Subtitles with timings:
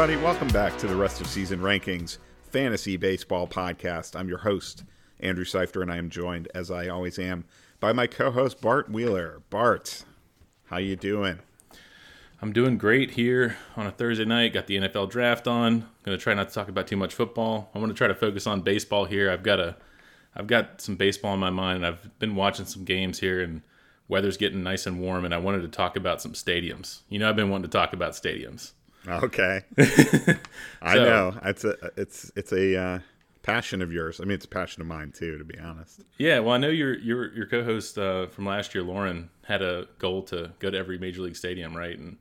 [0.00, 0.24] Everybody?
[0.24, 2.16] Welcome back to the rest of season rankings
[2.50, 4.18] fantasy baseball podcast.
[4.18, 4.82] I'm your host,
[5.20, 7.44] Andrew Seifter, and I am joined, as I always am,
[7.80, 9.42] by my co-host Bart Wheeler.
[9.50, 10.04] Bart,
[10.68, 11.40] how you doing?
[12.40, 14.54] I'm doing great here on a Thursday night.
[14.54, 15.74] Got the NFL draft on.
[15.74, 17.68] I'm gonna try not to talk about too much football.
[17.74, 19.30] I want to try to focus on baseball here.
[19.30, 19.76] I've got a,
[20.34, 23.60] I've got some baseball in my mind, and I've been watching some games here, and
[24.08, 27.00] weather's getting nice and warm, and I wanted to talk about some stadiums.
[27.10, 28.72] You know, I've been wanting to talk about stadiums.
[29.08, 29.62] Okay,
[30.82, 32.98] I know it's a it's it's a uh,
[33.42, 34.20] passion of yours.
[34.20, 36.02] I mean, it's a passion of mine too, to be honest.
[36.18, 39.86] Yeah, well, I know your your your co-host uh, from last year, Lauren, had a
[39.98, 41.98] goal to go to every major league stadium, right?
[41.98, 42.18] And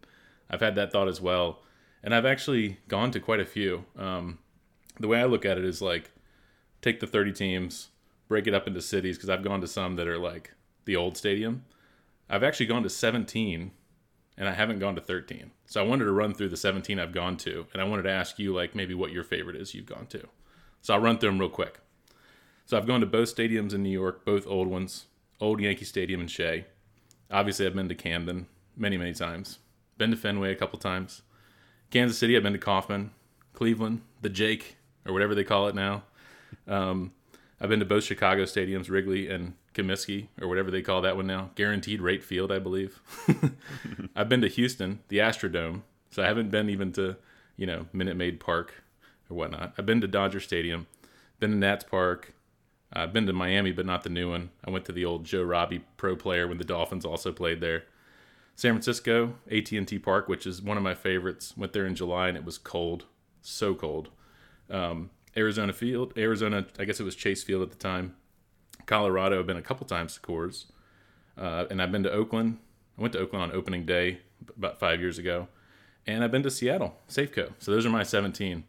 [0.49, 1.61] I've had that thought as well,
[2.03, 3.85] and I've actually gone to quite a few.
[3.97, 4.39] Um,
[4.99, 6.11] the way I look at it is like
[6.81, 7.89] take the thirty teams,
[8.27, 10.53] break it up into cities because I've gone to some that are like
[10.85, 11.65] the old stadium.
[12.29, 13.71] I've actually gone to seventeen,
[14.39, 15.51] and I haven't gone to thirteen.
[15.67, 18.11] So I wanted to run through the seventeen I've gone to, and I wanted to
[18.11, 20.27] ask you like maybe what your favorite is you've gone to.
[20.81, 21.79] So I'll run through them real quick.
[22.65, 25.05] So I've gone to both stadiums in New York, both old ones.
[25.41, 26.65] Old Yankee Stadium in Shea.
[27.31, 29.59] Obviously, I've been to Camden many, many times.
[29.97, 31.21] Been to Fenway a couple times.
[31.91, 33.11] Kansas City, I've been to Kauffman.
[33.53, 36.03] Cleveland, the Jake, or whatever they call it now.
[36.67, 37.13] Um,
[37.61, 41.27] I've been to both Chicago stadiums, Wrigley and Comiskey, or whatever they call that one
[41.27, 41.51] now.
[41.55, 43.01] Guaranteed Rate Field, I believe.
[44.15, 45.81] I've been to Houston, the Astrodome.
[46.11, 47.17] So I haven't been even to,
[47.55, 48.83] you know, Minute Maid Park
[49.29, 49.73] or whatnot.
[49.77, 50.87] I've been to Dodger Stadium,
[51.39, 52.33] been to Nats Park.
[52.91, 54.49] I've been to Miami, but not the new one.
[54.65, 57.83] I went to the old Joe Robbie Pro Player when the Dolphins also played there.
[58.55, 61.55] San Francisco, AT&T Park, which is one of my favorites.
[61.55, 63.05] Went there in July and it was cold,
[63.41, 64.09] so cold.
[64.69, 68.15] Um, Arizona Field, Arizona, I guess it was Chase Field at the time.
[68.89, 70.65] Colorado, I've been a couple times to Coors,
[71.37, 72.57] uh, and I've been to Oakland.
[72.97, 74.21] I went to Oakland on opening day
[74.57, 75.47] about five years ago,
[76.07, 77.53] and I've been to Seattle, Safeco.
[77.59, 78.63] So those are my 17.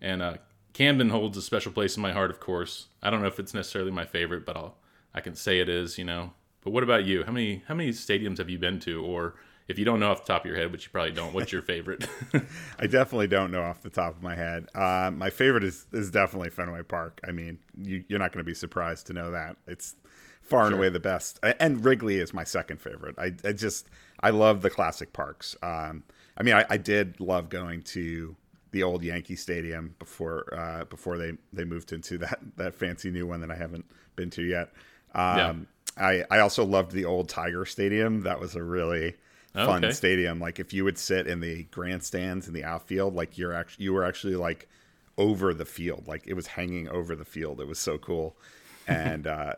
[0.00, 0.36] And uh,
[0.74, 2.86] Camden holds a special place in my heart, of course.
[3.02, 4.76] I don't know if it's necessarily my favorite, but I'll
[5.12, 6.32] I can say it is, you know.
[6.62, 7.24] But what about you?
[7.24, 9.04] How many how many stadiums have you been to?
[9.04, 9.34] Or
[9.66, 11.52] if you don't know off the top of your head, which you probably don't, what's
[11.52, 12.06] your favorite?
[12.78, 14.68] I definitely don't know off the top of my head.
[14.74, 17.20] Uh, my favorite is is definitely Fenway Park.
[17.26, 19.94] I mean, you, you're not going to be surprised to know that it's
[20.42, 21.40] far and away the best.
[21.42, 23.18] And Wrigley is my second favorite.
[23.18, 23.88] I, I just
[24.20, 25.56] I love the classic parks.
[25.62, 26.04] Um,
[26.36, 28.36] I mean, I, I did love going to
[28.70, 33.26] the old Yankee Stadium before uh, before they they moved into that that fancy new
[33.26, 33.86] one that I haven't
[34.16, 34.72] been to yet.
[35.14, 38.22] Um, I I also loved the old Tiger Stadium.
[38.22, 39.14] That was a really
[39.54, 39.92] fun Okay.
[39.92, 40.40] stadium.
[40.40, 43.92] Like if you would sit in the grandstands in the outfield, like you're actually you
[43.92, 44.68] were actually like
[45.16, 47.60] over the field, like it was hanging over the field.
[47.60, 48.36] It was so cool,
[48.88, 49.54] and uh,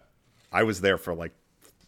[0.53, 1.33] I was there for like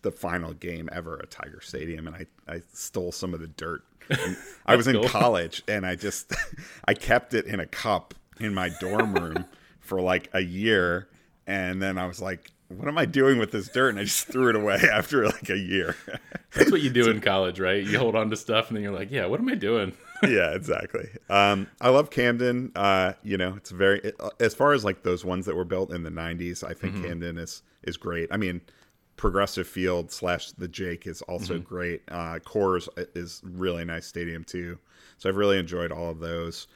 [0.02, 3.82] the final game ever at Tiger Stadium, and I I stole some of the dirt.
[4.66, 5.08] I was in cool.
[5.08, 6.32] college, and I just
[6.86, 9.44] I kept it in a cup in my dorm room
[9.80, 11.08] for like a year,
[11.46, 12.50] and then I was like.
[12.68, 13.90] What am I doing with this dirt?
[13.90, 15.96] And I just threw it away after like a year.
[16.54, 17.82] That's what you do in college, right?
[17.82, 19.94] You hold on to stuff and then you're like, yeah, what am I doing?
[20.22, 21.08] yeah, exactly.
[21.30, 22.72] Um, I love Camden.
[22.74, 25.92] Uh, you know, it's very it, as far as like those ones that were built
[25.92, 26.64] in the '90s.
[26.64, 28.28] I think Camden is is great.
[28.32, 28.60] I mean,
[29.16, 32.02] Progressive Field slash the Jake is also great.
[32.08, 34.78] Uh, Coors is really nice stadium too.
[35.18, 36.66] So I've really enjoyed all of those.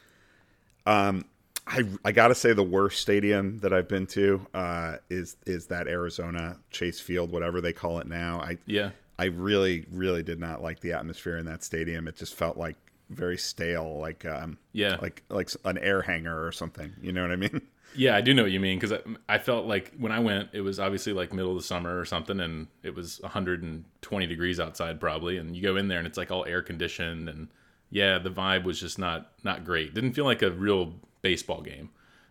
[0.87, 1.25] Um,
[1.67, 5.87] I I gotta say the worst stadium that I've been to uh, is is that
[5.89, 8.41] Arizona Chase Field, whatever they call it now.
[8.41, 8.91] I Yeah.
[9.19, 12.09] I really, really did not like the atmosphere in that stadium.
[12.09, 12.77] It just felt like
[13.11, 14.97] very stale, like um, Yeah.
[15.01, 16.93] like like an air hangar or something.
[17.01, 17.61] You know what I mean?
[17.95, 19.01] Yeah, I do know what you mean because I,
[19.35, 22.07] I felt like when I went, it was obviously like middle of the summer or
[22.07, 26.17] something, and it was 120 degrees outside probably, and you go in there and it's
[26.17, 27.49] like all air conditioned, and
[27.91, 29.93] yeah, the vibe was just not not great.
[29.93, 31.91] Didn't feel like a real baseball game.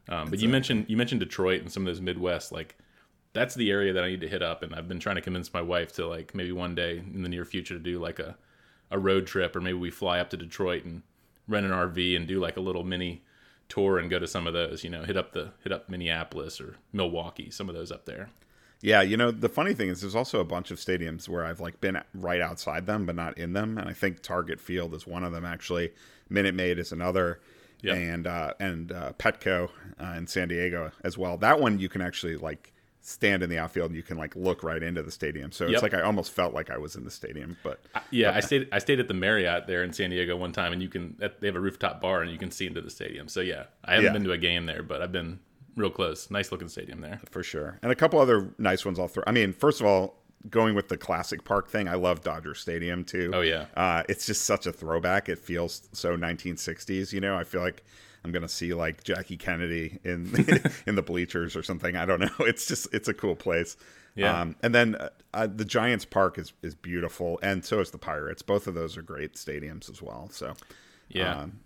[0.10, 2.76] Um, but you mentioned you mentioned Detroit and some of those Midwest, like
[3.34, 5.54] that's the area that I need to hit up, and I've been trying to convince
[5.54, 8.38] my wife to like maybe one day in the near future to do like a
[8.90, 11.02] a road trip, or maybe we fly up to Detroit and
[11.48, 13.24] rent an RV and do like a little mini
[13.70, 14.84] tour and go to some of those.
[14.84, 18.30] You know, hit up the hit up Minneapolis or Milwaukee, some of those up there.
[18.82, 21.60] Yeah, you know the funny thing is, there's also a bunch of stadiums where I've
[21.60, 25.06] like been right outside them, but not in them, and I think Target Field is
[25.06, 25.46] one of them.
[25.46, 25.92] Actually,
[26.30, 27.40] Minute Maid is another,
[27.83, 27.98] Yep.
[27.98, 29.69] and uh, and uh, Petco
[30.00, 31.38] uh, in San Diego as well.
[31.38, 32.74] That one you can actually like
[33.04, 35.51] stand in the outfield and you can like look right into the stadium.
[35.51, 37.80] So it's like I almost felt like I was in the stadium, but
[38.12, 40.81] Yeah, I stayed I stayed at the Marriott there in San Diego one time, and
[40.83, 43.28] you can they have a rooftop bar and you can see into the stadium.
[43.28, 44.13] So yeah, I haven't Yeah.
[44.13, 45.39] been to a game there, but I've been
[45.75, 46.30] real close.
[46.30, 47.19] Nice looking stadium there.
[47.31, 47.80] for sure.
[47.81, 49.24] And a couple other nice ones I'll throw.
[49.25, 53.04] I mean, first of all, going with the classic park thing, I love Dodger Stadium
[53.04, 53.32] too.
[53.34, 55.30] Oh yeah, uh, it's just such a throwback.
[55.30, 57.14] It feels so 1960s.
[57.14, 57.84] You know, I feel like
[58.24, 60.34] I'm gonna see like Jackie Kennedy in
[60.86, 61.96] in the bleachers or something.
[61.96, 62.30] I don't know.
[62.40, 63.78] It's just it's a cool place.
[64.16, 64.42] Yeah.
[64.42, 67.98] Um, and then uh, uh, the Giants Park is is beautiful, and so is the
[67.98, 68.42] Pirates.
[68.42, 70.30] Both of those are great stadiums as well.
[70.32, 70.54] So
[71.10, 71.42] yeah.
[71.42, 71.60] Um,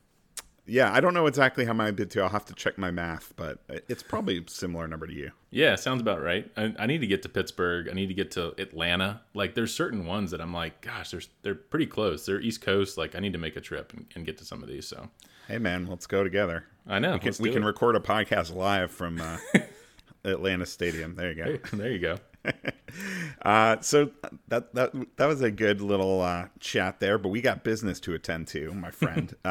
[0.68, 2.24] yeah, I don't know exactly how many I've been to.
[2.24, 5.32] I'll have to check my math, but it's probably similar number to you.
[5.52, 6.52] Yeah, sounds about right.
[6.58, 7.88] I, I, need to get to Pittsburgh.
[7.90, 9.22] I need to get to Atlanta.
[9.34, 12.26] Like, there's certain ones that I'm like, gosh, they're they're pretty close.
[12.26, 12.98] They're East Coast.
[12.98, 14.88] Like, I need to make a trip and, and get to some of these.
[14.88, 15.10] So,
[15.48, 16.66] hey, man, let's go together.
[16.88, 17.14] I know.
[17.14, 19.38] We can, we can record a podcast live from uh,
[20.24, 21.16] Atlanta Stadium.
[21.16, 21.44] There you go.
[21.44, 22.18] Hey, there you go.
[23.44, 24.12] uh, so
[24.48, 28.14] that that that was a good little uh, chat there, but we got business to
[28.14, 29.36] attend to, my friend.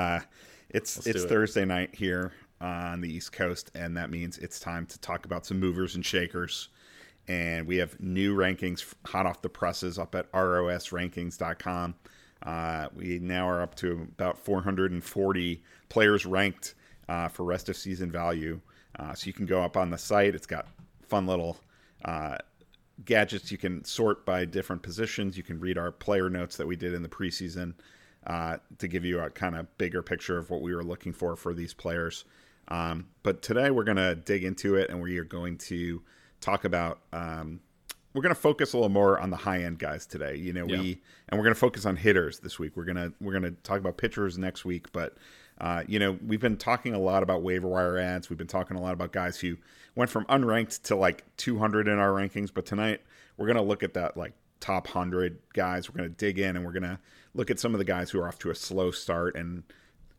[0.74, 4.86] it's Let's it's Thursday night here on the East Coast, and that means it's time
[4.86, 6.68] to talk about some movers and shakers.
[7.28, 11.94] And we have new rankings hot off the presses up at rosrankings.com.
[12.42, 16.74] Uh, we now are up to about 440 players ranked
[17.08, 18.60] uh, for rest of season value.
[18.98, 20.34] Uh, so you can go up on the site.
[20.34, 20.66] It's got
[21.08, 21.56] fun little
[22.04, 22.36] uh,
[23.04, 23.50] gadgets.
[23.52, 25.36] You can sort by different positions.
[25.36, 27.74] You can read our player notes that we did in the preseason
[28.26, 31.36] uh, to give you a kind of bigger picture of what we were looking for
[31.36, 32.24] for these players.
[32.68, 36.02] Um, but today we're going to dig into it and we are going to
[36.40, 37.00] talk about.
[37.12, 37.60] Um,
[38.14, 40.36] we're going to focus a little more on the high end guys today.
[40.36, 40.80] You know, yeah.
[40.80, 42.76] we and we're going to focus on hitters this week.
[42.76, 45.16] We're gonna we're gonna talk about pitchers next week, but
[45.60, 48.28] uh, you know, we've been talking a lot about waiver wire ads.
[48.28, 49.56] We've been talking a lot about guys who
[49.94, 52.50] went from unranked to like 200 in our rankings.
[52.52, 53.02] But tonight
[53.36, 55.88] we're going to look at that like top 100 guys.
[55.88, 56.98] We're going to dig in and we're going to
[57.34, 59.64] look at some of the guys who are off to a slow start and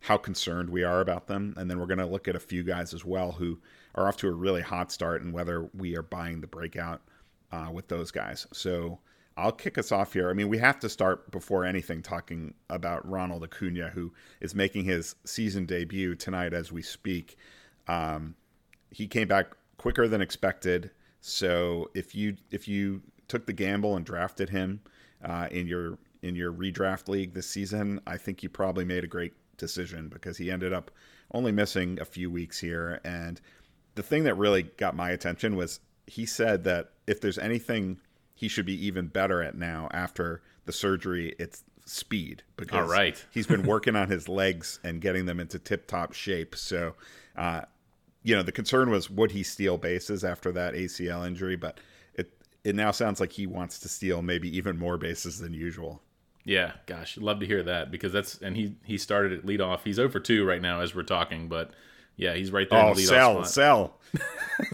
[0.01, 1.53] how concerned we are about them.
[1.57, 3.59] And then we're going to look at a few guys as well who
[3.95, 7.01] are off to a really hot start and whether we are buying the breakout
[7.51, 8.45] uh, with those guys.
[8.53, 8.99] So
[9.37, 10.29] I'll kick us off here.
[10.29, 14.85] I mean, we have to start before anything talking about Ronald Acuna, who is making
[14.85, 17.37] his season debut tonight as we speak.
[17.87, 18.35] Um,
[18.91, 19.47] he came back
[19.77, 20.91] quicker than expected.
[21.19, 24.81] So if you if you took the gamble and drafted him
[25.23, 29.07] uh, in your in your redraft league this season, I think you probably made a
[29.07, 30.91] great decision because he ended up
[31.31, 32.99] only missing a few weeks here.
[33.03, 33.39] And
[33.95, 37.99] the thing that really got my attention was he said that if there's anything
[38.35, 43.23] he should be even better at now after the surgery, it's speed because All right.
[43.31, 46.55] he's been working on his legs and getting them into tip top shape.
[46.55, 46.95] So,
[47.35, 47.61] uh,
[48.23, 51.79] you know, the concern was would he steal bases after that ACL injury, but
[52.15, 52.31] it
[52.63, 56.01] it now sounds like he wants to steal maybe even more bases than usual.
[56.45, 59.79] Yeah, gosh, love to hear that because that's and he he started at leadoff.
[59.83, 61.71] He's over 2 right now as we're talking, but
[62.17, 62.79] yeah, he's right there.
[62.79, 63.49] Oh, in the leadoff sell, spot.
[63.49, 63.99] sell,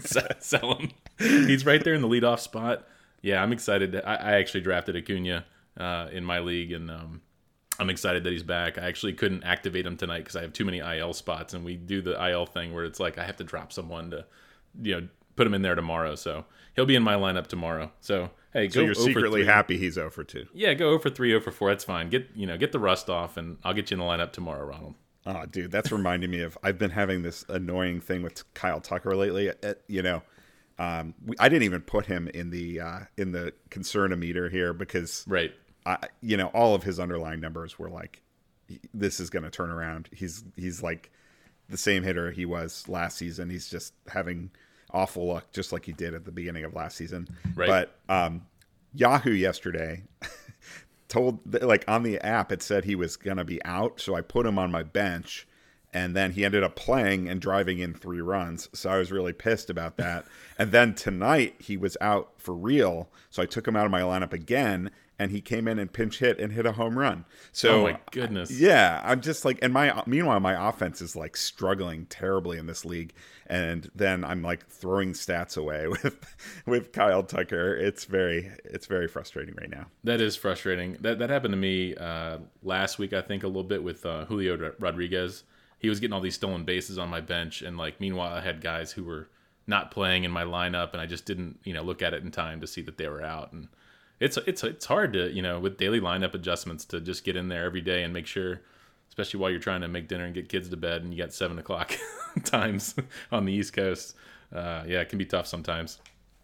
[0.00, 0.90] sell, sell him.
[1.18, 2.86] He's right there in the leadoff spot.
[3.22, 3.96] Yeah, I'm excited.
[3.96, 5.44] I, I, actually drafted Acuna
[5.78, 7.22] uh, in my league, and um,
[7.78, 8.78] I'm excited that he's back.
[8.78, 11.76] I actually couldn't activate him tonight because I have too many IL spots, and we
[11.76, 14.26] do the IL thing where it's like I have to drop someone to,
[14.82, 16.16] you know, put him in there tomorrow.
[16.16, 16.44] So
[16.74, 17.92] he'll be in my lineup tomorrow.
[18.00, 20.46] So hey, so you're secretly happy he's 0 for 2.
[20.52, 21.70] Yeah, go 0 for 3, 0 for 4.
[21.70, 22.10] That's fine.
[22.10, 24.64] Get you know get the rust off, and I'll get you in the lineup tomorrow,
[24.64, 24.94] Ronald.
[25.24, 29.14] Oh, dude, that's reminding me of I've been having this annoying thing with Kyle Tucker
[29.14, 29.48] lately.
[29.48, 30.22] It, you know,
[30.78, 34.72] um, we, I didn't even put him in the uh, in the concern meter here
[34.72, 35.52] because right,
[35.86, 38.22] I, you know, all of his underlying numbers were like,
[38.92, 40.08] this is going to turn around.
[40.12, 41.10] He's he's like
[41.68, 43.48] the same hitter he was last season.
[43.48, 44.50] He's just having
[44.92, 47.28] awful luck, just like he did at the beginning of last season.
[47.54, 47.68] Right.
[47.68, 48.46] But um,
[48.94, 50.04] Yahoo yesterday
[51.08, 54.00] told, like on the app, it said he was going to be out.
[54.00, 55.46] So I put him on my bench.
[55.94, 58.66] And then he ended up playing and driving in three runs.
[58.72, 60.24] So I was really pissed about that.
[60.58, 63.10] and then tonight he was out for real.
[63.28, 64.90] So I took him out of my lineup again
[65.22, 67.24] and he came in and pinch hit and hit a home run.
[67.52, 71.36] So oh my goodness, yeah, I'm just like, and my meanwhile my offense is like
[71.36, 73.14] struggling terribly in this league,
[73.46, 76.36] and then I'm like throwing stats away with
[76.66, 77.76] with Kyle Tucker.
[77.76, 79.86] It's very it's very frustrating right now.
[80.02, 80.96] That is frustrating.
[81.00, 84.24] That that happened to me uh, last week, I think, a little bit with uh,
[84.24, 85.44] Julio Rodriguez.
[85.78, 88.60] He was getting all these stolen bases on my bench, and like meanwhile, I had
[88.60, 89.28] guys who were
[89.68, 92.32] not playing in my lineup, and I just didn't you know look at it in
[92.32, 93.68] time to see that they were out and
[94.22, 97.48] it's it's it's hard to you know with daily lineup adjustments to just get in
[97.48, 98.60] there every day and make sure,
[99.08, 101.32] especially while you're trying to make dinner and get kids to bed and you got
[101.32, 101.98] seven o'clock
[102.44, 102.94] times
[103.32, 104.14] on the East Coast.
[104.54, 105.98] Uh, yeah, it can be tough sometimes.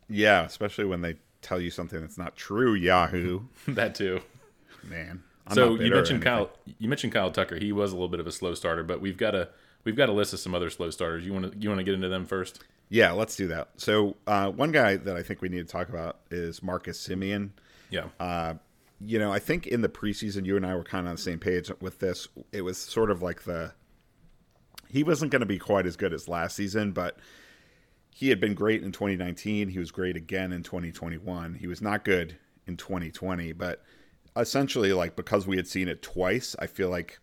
[0.09, 2.75] Yeah, especially when they tell you something that's not true.
[2.75, 3.43] Yahoo.
[3.69, 4.21] that too.
[4.83, 5.23] Man.
[5.47, 6.51] I'm so you mentioned Kyle.
[6.79, 7.57] You mentioned Kyle Tucker.
[7.57, 9.49] He was a little bit of a slow starter, but we've got a
[9.85, 11.25] we've got a list of some other slow starters.
[11.25, 12.65] You want to you want to get into them first?
[12.91, 13.69] Yeah, let's do that.
[13.77, 17.51] So uh, one guy that I think we need to talk about is Marcus Semien.
[17.90, 18.07] Yeah.
[18.18, 18.54] Uh,
[19.00, 21.23] you know, I think in the preseason, you and I were kind of on the
[21.23, 22.28] same page with this.
[22.52, 23.73] It was sort of like the
[24.88, 27.18] he wasn't going to be quite as good as last season, but
[28.14, 29.68] he had been great in 2019.
[29.68, 31.54] He was great again in 2021.
[31.54, 33.85] He was not good in 2020, but
[34.37, 37.18] essentially, like because we had seen it twice, I feel like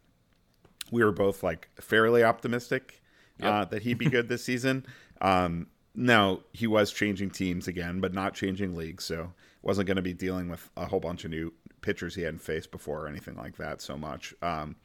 [0.92, 3.02] we were both like fairly optimistic
[3.40, 3.52] yep.
[3.52, 4.86] uh, that he'd be good this season.
[5.22, 9.34] Um, now he was changing teams again, but not changing leagues, so
[9.66, 12.72] wasn't going to be dealing with a whole bunch of new pitchers he hadn't faced
[12.72, 14.34] before or anything like that so much.
[14.42, 14.76] Um,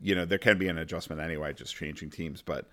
[0.00, 2.68] you know, there can be an adjustment anyway, just changing teams, but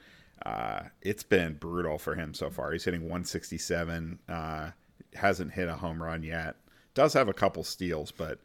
[0.46, 2.72] uh, it's been brutal for him so far.
[2.72, 4.72] He's hitting 167, uh,
[5.16, 6.58] hasn't hit a home run yet.
[6.94, 8.40] Does have a couple steals, but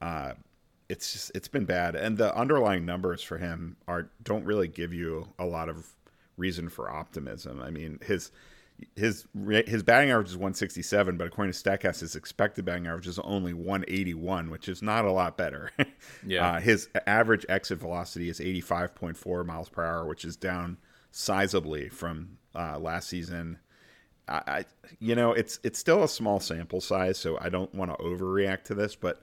[0.00, 0.32] uh,
[0.88, 1.94] it's just it's been bad.
[1.94, 5.94] And the underlying numbers for him are don't really give you a lot of
[6.36, 7.60] reason for optimism.
[7.60, 8.30] I mean, his
[8.94, 9.26] his
[9.66, 13.52] his batting average is 167, but according to Statcast, his expected batting average is only
[13.54, 15.70] 181, which is not a lot better.
[16.26, 16.52] yeah.
[16.52, 20.78] Uh, his average exit velocity is 85.4 miles per hour, which is down
[21.12, 23.58] sizably from uh, last season.
[24.28, 24.64] I, I,
[24.98, 28.64] you know, it's it's still a small sample size, so I don't want to overreact
[28.64, 29.20] to this, but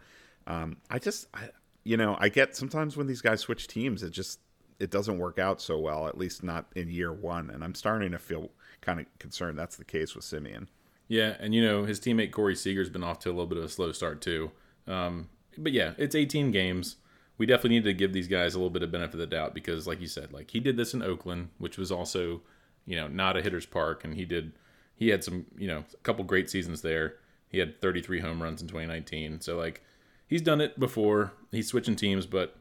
[0.48, 1.50] um, I just, I,
[1.84, 4.40] you know, I get sometimes when these guys switch teams, it just
[4.80, 8.12] it doesn't work out so well, at least not in year one, and I'm starting
[8.12, 8.50] to feel
[8.84, 10.68] kind of concerned that's the case with Semien.
[11.08, 13.64] Yeah, and you know his teammate Corey Seager's been off to a little bit of
[13.64, 14.52] a slow start too.
[14.88, 16.98] Um, but yeah, it's 18 games.
[17.38, 19.54] We definitely need to give these guys a little bit of benefit of the doubt
[19.54, 22.42] because, like you said, like he did this in Oakland, which was also,
[22.86, 24.54] you know, not a hitter's park, and he did
[24.96, 27.16] he had some, you know, a couple great seasons there.
[27.50, 29.84] He had 33 home runs in 2019, so like
[30.28, 31.34] he's done it before.
[31.52, 32.56] He's switching teams, but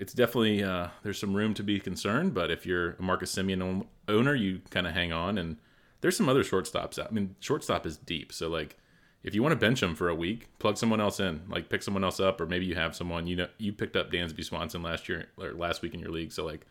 [0.00, 2.32] it's definitely uh, there's some room to be concerned.
[2.32, 5.36] But if you're a Marcus Semien owner, you kind of hang on.
[5.36, 5.58] And
[6.00, 6.98] there's some other shortstops.
[6.98, 7.08] Out.
[7.10, 8.78] I mean, shortstop is deep, so like
[9.22, 11.82] if you want to bench him for a week, plug someone else in, like pick
[11.82, 14.82] someone else up, or maybe you have someone you know you picked up Dansby Swanson
[14.82, 16.32] last year or last week in your league.
[16.32, 16.66] So like,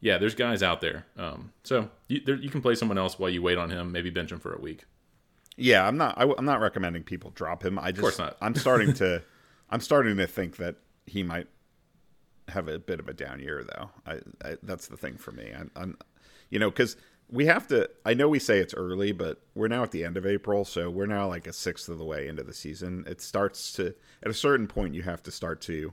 [0.00, 1.06] yeah, there's guys out there.
[1.16, 3.92] Um, so you, there, you can play someone else while you wait on him.
[3.92, 4.84] Maybe bench him for a week.
[5.56, 6.18] Yeah, I'm not.
[6.18, 7.78] I, am not recommending people drop him.
[7.78, 8.36] I just, of course not.
[8.40, 9.22] I'm starting to,
[9.70, 10.74] I'm starting to think that
[11.06, 11.46] he might
[12.48, 13.90] have a bit of a down year, though.
[14.06, 15.52] I, I that's the thing for me.
[15.56, 15.98] I'm, I'm
[16.50, 16.96] you know, because
[17.30, 17.88] we have to.
[18.04, 20.90] I know we say it's early, but we're now at the end of April, so
[20.90, 23.04] we're now like a sixth of the way into the season.
[23.06, 25.92] It starts to at a certain point you have to start to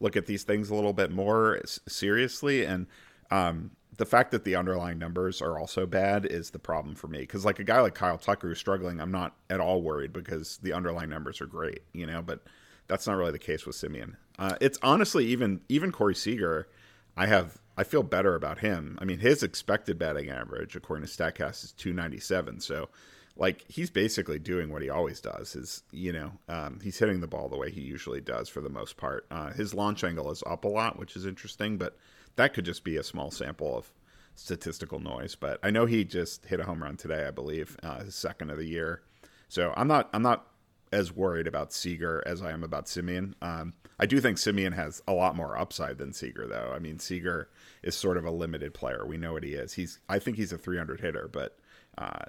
[0.00, 2.86] look at these things a little bit more seriously, and
[3.30, 7.20] um, the fact that the underlying numbers are also bad is the problem for me.
[7.20, 10.58] Because like a guy like Kyle Tucker who's struggling, I'm not at all worried because
[10.58, 12.22] the underlying numbers are great, you know.
[12.22, 12.42] But
[12.88, 14.16] that's not really the case with Semien.
[14.38, 16.68] Uh, it's honestly even even Corey Seager.
[17.16, 18.98] I have I feel better about him.
[19.00, 22.60] I mean, his expected batting average, according to Statcast, is 297.
[22.60, 22.88] So,
[23.36, 25.56] like, he's basically doing what he always does.
[25.56, 28.68] Is you know, um, he's hitting the ball the way he usually does for the
[28.68, 29.26] most part.
[29.30, 31.96] Uh, his launch angle is up a lot, which is interesting, but
[32.36, 33.92] that could just be a small sample of
[34.34, 35.34] statistical noise.
[35.34, 38.50] But I know he just hit a home run today, I believe, uh, his second
[38.50, 39.02] of the year.
[39.48, 40.46] So I'm not I'm not
[40.92, 43.34] as worried about Seager as I am about Semien.
[43.40, 46.72] Um, I do think Semien has a lot more upside than Seager, though.
[46.74, 47.48] I mean, Seager
[47.82, 49.06] is sort of a limited player.
[49.06, 49.72] We know what he is.
[49.72, 51.58] He's I think he's a 300 hitter, but
[51.98, 52.24] uh,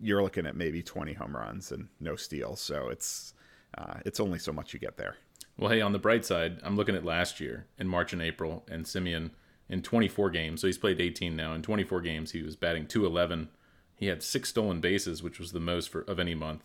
[0.00, 2.60] you're looking at maybe 20 home runs and no steals.
[2.60, 3.34] So it's
[3.76, 5.16] uh, it's only so much you get there.
[5.56, 8.64] Well, hey, on the bright side, I'm looking at last year in March and April,
[8.70, 9.30] and Semien
[9.68, 10.60] in 24 games.
[10.60, 11.52] So he's played 18 now.
[11.54, 13.48] In 24 games, he was batting 211.
[13.94, 16.62] He had six stolen bases, which was the most for of any month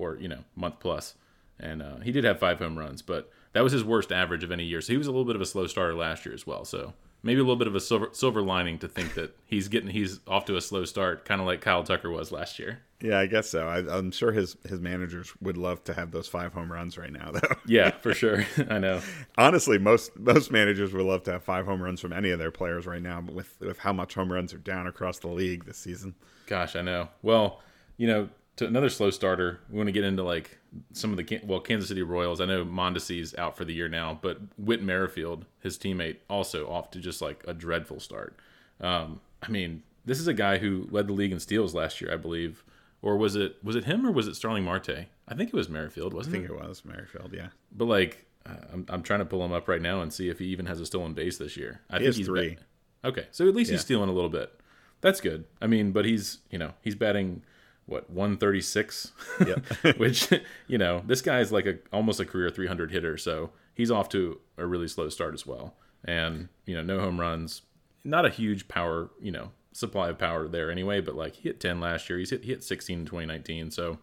[0.00, 1.14] or you know month plus.
[1.58, 4.50] And uh, he did have five home runs, but that was his worst average of
[4.50, 4.80] any year.
[4.80, 6.64] So he was a little bit of a slow starter last year as well.
[6.64, 9.90] So maybe a little bit of a silver silver lining to think that he's getting
[9.90, 12.80] he's off to a slow start, kind of like Kyle Tucker was last year.
[13.02, 13.66] Yeah, I guess so.
[13.66, 17.12] I, am sure his his managers would love to have those five home runs right
[17.12, 17.56] now, though.
[17.66, 18.44] yeah, for sure.
[18.70, 19.00] I know.
[19.38, 22.50] Honestly, most most managers would love to have five home runs from any of their
[22.50, 25.64] players right now, but with with how much home runs are down across the league
[25.64, 26.14] this season.
[26.46, 27.08] Gosh, I know.
[27.22, 27.60] Well,
[27.96, 28.28] you know,
[28.60, 30.58] to another slow starter, we want to get into like
[30.92, 32.42] some of the well Kansas City Royals.
[32.42, 36.90] I know Mondesi's out for the year now, but Whit Merrifield, his teammate, also off
[36.90, 38.36] to just like a dreadful start.
[38.78, 42.12] Um, I mean, this is a guy who led the league in steals last year,
[42.12, 42.62] I believe,
[43.00, 45.06] or was it was it him or was it Starling Marte?
[45.26, 46.38] I think it was Merrifield, wasn't it?
[46.38, 46.62] I think it?
[46.62, 47.48] it was Merrifield, yeah.
[47.72, 50.38] But like, uh, I'm I'm trying to pull him up right now and see if
[50.38, 51.80] he even has a stolen base this year.
[51.88, 52.58] I he think he's three.
[53.06, 53.76] okay, so at least yeah.
[53.76, 54.52] he's stealing a little bit.
[55.00, 55.46] That's good.
[55.62, 57.40] I mean, but he's you know he's batting
[57.86, 59.12] what 136
[59.46, 59.92] yeah.
[59.96, 60.28] which
[60.66, 64.08] you know this guy is like a almost a career 300 hitter so he's off
[64.08, 67.62] to a really slow start as well and you know no home runs
[68.04, 71.60] not a huge power you know supply of power there anyway but like he hit
[71.60, 73.98] 10 last year he's hit, he hit 16 in 2019 so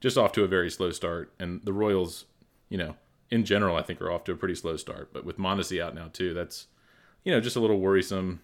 [0.00, 2.26] just off to a very slow start and the royals
[2.68, 2.96] you know,
[3.30, 5.12] in general, I think are off to a pretty slow start.
[5.12, 6.66] But with Mondesi out now too, that's
[7.22, 8.40] you know just a little worrisome.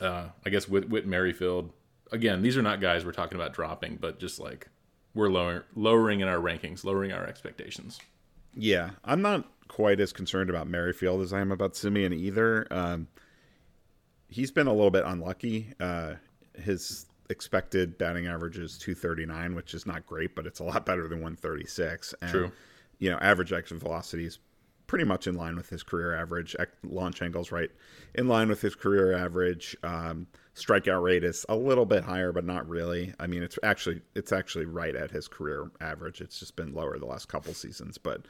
[0.00, 1.70] Uh, I guess with Whit Merrifield,
[2.12, 4.68] again, these are not guys we're talking about dropping, but just like
[5.14, 8.00] we're lower, lowering in our rankings, lowering our expectations.
[8.54, 12.66] Yeah, I'm not quite as concerned about Merrifield as I am about Semien either.
[12.70, 13.08] Um,
[14.28, 15.72] he's been a little bit unlucky.
[15.80, 16.14] Uh,
[16.54, 21.08] his expected batting average is 239, which is not great, but it's a lot better
[21.08, 22.14] than 136.
[22.20, 22.52] And, True.
[22.98, 24.38] You know, average exit velocity is
[24.86, 26.54] pretty much in line with his career average.
[26.84, 27.70] Launch angles right
[28.14, 29.74] in line with his career average.
[29.82, 33.14] Um, strikeout rate is a little bit higher, but not really.
[33.18, 36.20] I mean, it's actually it's actually right at his career average.
[36.20, 38.22] It's just been lower the last couple seasons, but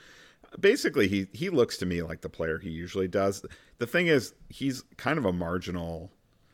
[0.60, 3.44] basically he he looks to me like the player he usually does.
[3.78, 6.10] The thing is, he's kind of a marginal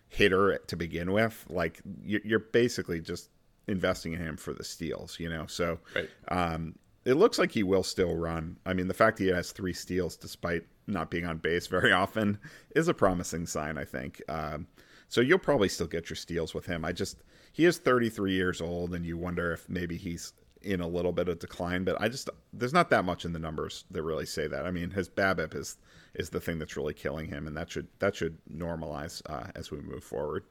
[0.09, 1.45] hitter to begin with.
[1.49, 3.29] Like you're basically just
[3.67, 5.47] investing in him for the steals, you know.
[5.47, 6.09] So right.
[6.29, 8.57] um, it looks like he will still run.
[8.65, 11.93] I mean, the fact that he has three steals despite not being on base very
[12.05, 12.39] often
[12.75, 14.23] is a promising sign, I think.
[14.29, 14.67] Um,
[15.09, 16.85] so you'll probably still get your steals with him.
[16.85, 17.19] I just
[17.53, 21.29] he is 33 years old, and you wonder if maybe he's in a little bit
[21.29, 21.85] of decline.
[21.85, 24.67] But I just there's not that much in the numbers that really say that.
[24.67, 25.77] I mean, his BABIP is
[26.15, 29.71] is the thing that's really killing him, and that should that should normalize uh, as
[29.71, 30.45] we move forward.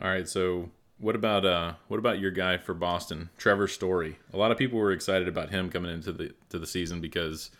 [0.00, 4.18] All right, so what about uh what about your guy for Boston, Trevor Story?
[4.32, 7.50] A lot of people were excited about him coming into the to the season because,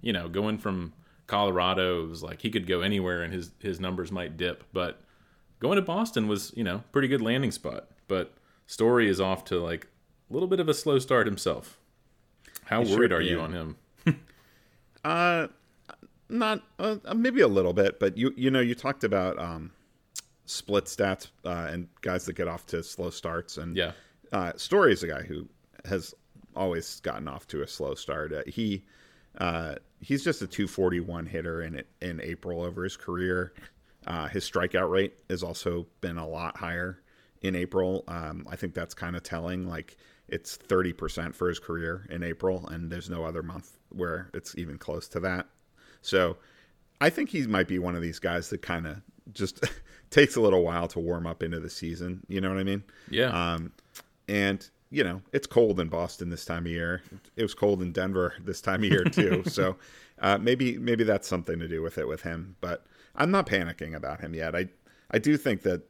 [0.00, 0.92] you know, going from
[1.26, 5.00] Colorado it was like he could go anywhere and his his numbers might dip, but
[5.64, 7.88] going to Boston was, you know, pretty good landing spot.
[8.06, 8.34] But
[8.66, 9.86] Story is off to like
[10.30, 11.78] a little bit of a slow start himself.
[12.64, 13.76] How he worried sure, are you on him?
[15.04, 15.48] uh
[16.28, 19.70] not uh, maybe a little bit, but you you know, you talked about um
[20.44, 23.56] split stats uh, and guys that get off to slow starts.
[23.56, 23.92] And yeah,
[24.32, 25.48] uh, Story is a guy who
[25.86, 26.14] has
[26.54, 28.32] always gotten off to a slow start.
[28.32, 28.84] Uh, he
[29.38, 33.52] uh, he's just a 241 hitter in in April over his career.
[34.06, 37.00] Uh, his strikeout rate has also been a lot higher
[37.42, 38.04] in April.
[38.08, 39.66] Um, I think that's kind of telling.
[39.68, 39.96] Like
[40.28, 44.78] it's 30% for his career in April, and there's no other month where it's even
[44.78, 45.46] close to that.
[46.02, 46.36] So
[47.00, 49.64] I think he might be one of these guys that kind of just
[50.10, 52.24] takes a little while to warm up into the season.
[52.28, 52.82] You know what I mean?
[53.10, 53.54] Yeah.
[53.54, 53.72] Um,
[54.28, 57.02] and you know it's cold in Boston this time of year.
[57.36, 59.42] It was cold in Denver this time of year too.
[59.46, 59.76] so
[60.20, 62.56] uh, maybe maybe that's something to do with it with him.
[62.60, 64.54] But I'm not panicking about him yet.
[64.54, 64.68] I
[65.10, 65.82] I do think that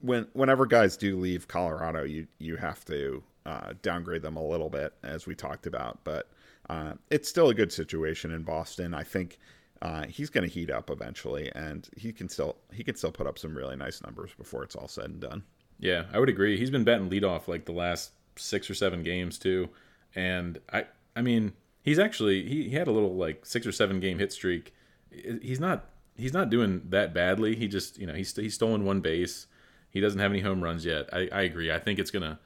[0.00, 4.70] when whenever guys do leave Colorado, you you have to uh, downgrade them a little
[4.70, 5.98] bit, as we talked about.
[6.04, 6.28] But
[6.68, 8.94] uh, it's still a good situation in Boston.
[8.94, 9.38] I think
[9.82, 13.26] uh, he's going to heat up eventually, and he can still he can still put
[13.26, 15.42] up some really nice numbers before it's all said and done.
[15.78, 16.58] Yeah, I would agree.
[16.58, 19.70] He's been batting leadoff like the last six or seven games too,
[20.14, 20.84] and I
[21.16, 21.52] I mean
[21.82, 24.74] he's actually he, he had a little like six or seven game hit streak.
[25.10, 27.56] He's not he's not doing that badly.
[27.56, 29.46] He just you know he's he's stolen one base.
[29.90, 31.08] He doesn't have any home runs yet.
[31.12, 31.70] I, I agree.
[31.70, 32.38] I think it's gonna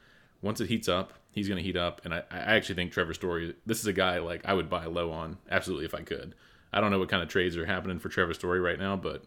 [0.43, 3.55] once it heats up, he's gonna heat up, and I, I actually think Trevor Story.
[3.67, 6.35] This is a guy like I would buy low on absolutely if I could.
[6.73, 9.25] I don't know what kind of trades are happening for Trevor Story right now, but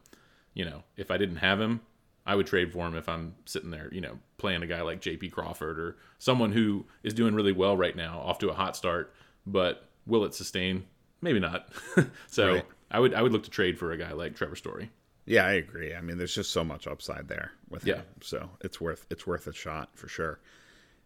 [0.54, 1.82] you know, if I didn't have him,
[2.26, 5.00] I would trade for him if I'm sitting there, you know, playing a guy like
[5.00, 8.76] JP Crawford or someone who is doing really well right now, off to a hot
[8.76, 9.13] start,
[9.45, 10.86] but will it sustain?
[11.21, 11.69] Maybe not.
[12.28, 12.65] so right.
[12.89, 14.91] I would I would look to trade for a guy like Trevor Story.
[15.26, 15.93] Yeah, I agree.
[15.93, 17.95] I mean, there's just so much upside there with yeah.
[17.95, 20.39] him, so it's worth it's worth a shot for sure.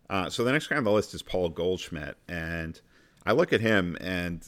[0.09, 2.79] Uh, so the next guy on the list is Paul Goldschmidt, and
[3.25, 4.45] I look at him and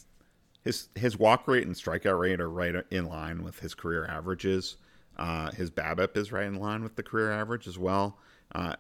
[0.63, 4.78] his his walk rate and strikeout rate are right in line with his career averages.
[5.17, 8.17] Uh, his BABIP is right in line with the career average as well.
[8.56, 8.76] Uh,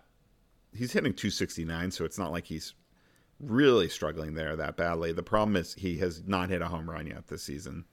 [0.75, 2.73] he's hitting 269, so it's not like he's
[3.39, 5.11] really struggling there that badly.
[5.11, 7.85] The problem is he has not hit a home run yet this season,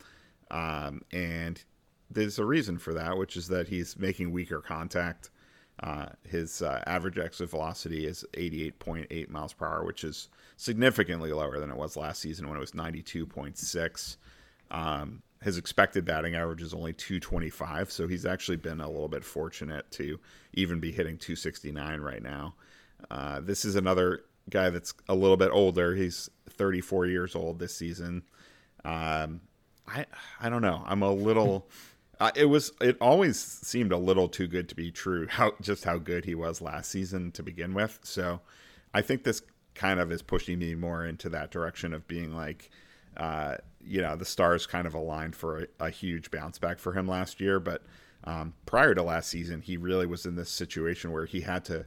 [0.50, 1.62] um, and
[2.10, 5.30] there's a reason for that, which is that he's making weaker contact.
[5.82, 11.58] Uh, his uh, average exit velocity is 88.8 miles per hour, which is significantly lower
[11.58, 14.16] than it was last season when it was 92.6.
[14.70, 19.24] Um, his expected batting average is only 225, so he's actually been a little bit
[19.24, 20.20] fortunate to
[20.52, 22.54] even be hitting 269 right now.
[23.10, 25.94] Uh, this is another guy that's a little bit older.
[25.94, 28.22] He's 34 years old this season.
[28.84, 29.40] Um,
[29.90, 30.06] I
[30.40, 30.82] I don't know.
[30.86, 31.68] I'm a little.
[32.22, 32.70] Uh, it was.
[32.82, 35.26] It always seemed a little too good to be true.
[35.26, 37.98] How just how good he was last season to begin with.
[38.02, 38.42] So,
[38.92, 39.40] I think this
[39.74, 42.68] kind of is pushing me more into that direction of being like,
[43.16, 46.92] uh, you know, the stars kind of aligned for a, a huge bounce back for
[46.92, 47.58] him last year.
[47.58, 47.84] But
[48.24, 51.86] um, prior to last season, he really was in this situation where he had to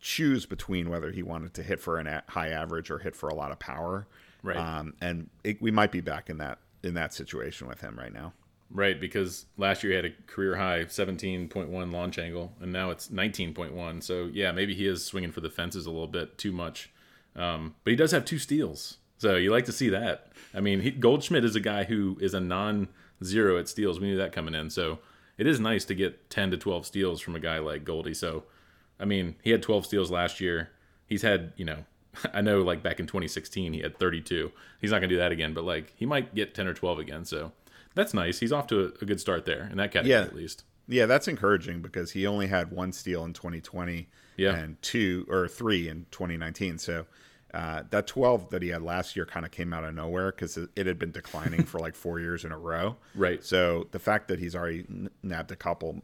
[0.00, 3.34] choose between whether he wanted to hit for a high average or hit for a
[3.34, 4.06] lot of power.
[4.42, 4.56] Right.
[4.56, 8.12] Um, and it, we might be back in that in that situation with him right
[8.12, 8.32] now.
[8.74, 13.08] Right, because last year he had a career high 17.1 launch angle, and now it's
[13.08, 14.02] 19.1.
[14.02, 16.90] So yeah, maybe he is swinging for the fences a little bit too much.
[17.36, 20.32] Um, but he does have two steals, so you like to see that.
[20.54, 24.00] I mean, he, Goldschmidt is a guy who is a non-zero at steals.
[24.00, 24.98] We knew that coming in, so
[25.36, 28.14] it is nice to get 10 to 12 steals from a guy like Goldie.
[28.14, 28.44] So,
[28.98, 30.70] I mean, he had 12 steals last year.
[31.06, 31.84] He's had, you know,
[32.34, 34.52] I know like back in 2016 he had 32.
[34.80, 37.24] He's not gonna do that again, but like he might get 10 or 12 again.
[37.24, 37.52] So
[37.94, 38.38] that's nice.
[38.38, 40.22] He's off to a, good start there in that category Yeah.
[40.22, 40.64] at least.
[40.88, 44.54] Yeah, that's encouraging because he only had one steal in 2020 Yeah.
[44.56, 46.78] and two or three in 2019.
[46.78, 47.06] So
[47.54, 50.56] uh, that 12 that he had last year kind of came out of nowhere because
[50.56, 52.96] it, it had been declining for like four years in a row.
[53.14, 53.44] Right.
[53.44, 56.02] So the fact that he's already n- nabbed a couple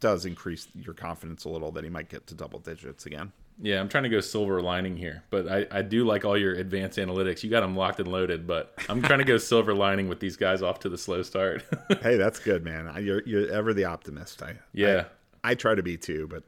[0.00, 3.32] does increase your confidence a little that he might get to double digits again.
[3.60, 6.54] Yeah, I'm trying to go silver lining here, but I, I do like all your
[6.54, 7.42] advanced analytics.
[7.42, 10.36] You got them locked and loaded, but I'm trying to go silver lining with these
[10.36, 11.64] guys off to the slow start.
[12.02, 12.86] hey, that's good, man.
[12.86, 14.42] I- You're you're ever the optimist.
[14.42, 15.04] I yeah.
[15.42, 16.42] I, I try to be too, but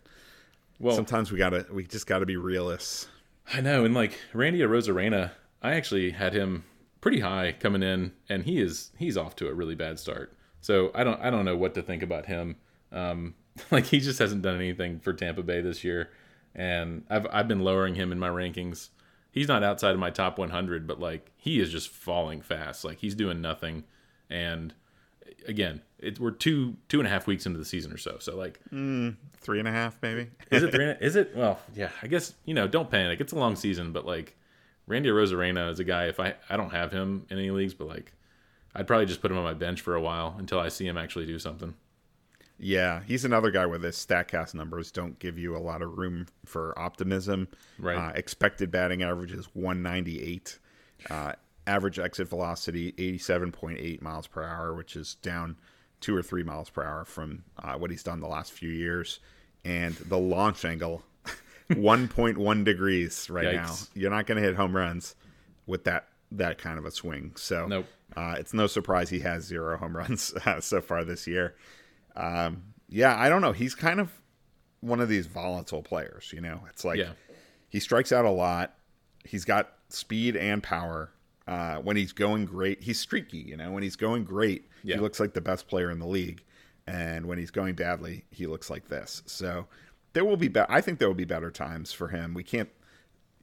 [0.78, 3.06] Well, sometimes we gotta we just gotta be realists.
[3.54, 5.30] I know, and like Randy Arozarena,
[5.62, 6.64] I actually had him
[7.00, 10.34] pretty high coming in, and he is he's off to a really bad start.
[10.60, 12.56] So I don't I don't know what to think about him.
[12.92, 13.34] Um,
[13.70, 16.10] like he just hasn't done anything for Tampa Bay this year,
[16.54, 18.88] and I've I've been lowering him in my rankings.
[19.30, 22.84] He's not outside of my top 100, but like he is just falling fast.
[22.84, 23.84] Like he's doing nothing,
[24.30, 24.74] and
[25.46, 28.16] again, it, we're two two and a half weeks into the season or so.
[28.18, 30.28] So like mm, Three and a half, maybe.
[30.50, 30.84] is it three?
[31.00, 31.36] Is it?
[31.36, 31.90] Well, yeah.
[32.02, 32.66] I guess you know.
[32.66, 33.20] Don't panic.
[33.20, 34.36] It's a long season, but like
[34.86, 36.06] Randy Arozarena is a guy.
[36.06, 38.12] If I I don't have him in any leagues, but like
[38.74, 40.96] I'd probably just put him on my bench for a while until I see him
[40.98, 41.74] actually do something.
[42.58, 46.26] Yeah, he's another guy where the Statcast numbers don't give you a lot of room
[46.44, 47.48] for optimism.
[47.78, 47.96] Right.
[47.96, 50.58] Uh, expected batting average is 198.
[51.08, 51.32] Uh,
[51.66, 55.56] average exit velocity 87.8 miles per hour, which is down
[56.00, 59.20] two or three miles per hour from uh, what he's done the last few years.
[59.64, 61.02] And the launch angle
[61.70, 63.74] 1.1 degrees right now.
[63.94, 65.14] You're not going to hit home runs
[65.66, 67.32] with that that kind of a swing.
[67.36, 67.86] So Nope.
[68.16, 71.54] uh, it's no surprise he has zero home runs uh, so far this year.
[72.18, 73.52] Um, yeah, I don't know.
[73.52, 74.10] He's kind of
[74.80, 76.30] one of these volatile players.
[76.34, 77.12] You know, it's like Yeah.
[77.68, 78.74] he strikes out a lot.
[79.24, 81.10] He's got speed and power.
[81.46, 83.38] Uh, when he's going great, he's streaky.
[83.38, 84.96] You know, when he's going great, Yeah.
[84.96, 86.42] he looks like the best player in the league.
[86.86, 89.22] And when he's going badly, he looks like this.
[89.26, 89.66] So
[90.14, 90.48] there will be.
[90.48, 92.32] Be- I think there will be better times for him.
[92.34, 92.70] We can't,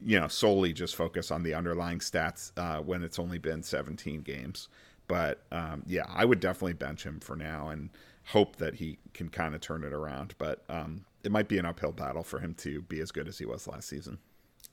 [0.03, 4.21] you know, solely just focus on the underlying stats uh, when it's only been 17
[4.21, 4.67] games.
[5.07, 7.89] But um, yeah, I would definitely bench him for now and
[8.27, 10.35] hope that he can kind of turn it around.
[10.37, 13.37] But um, it might be an uphill battle for him to be as good as
[13.37, 14.17] he was last season.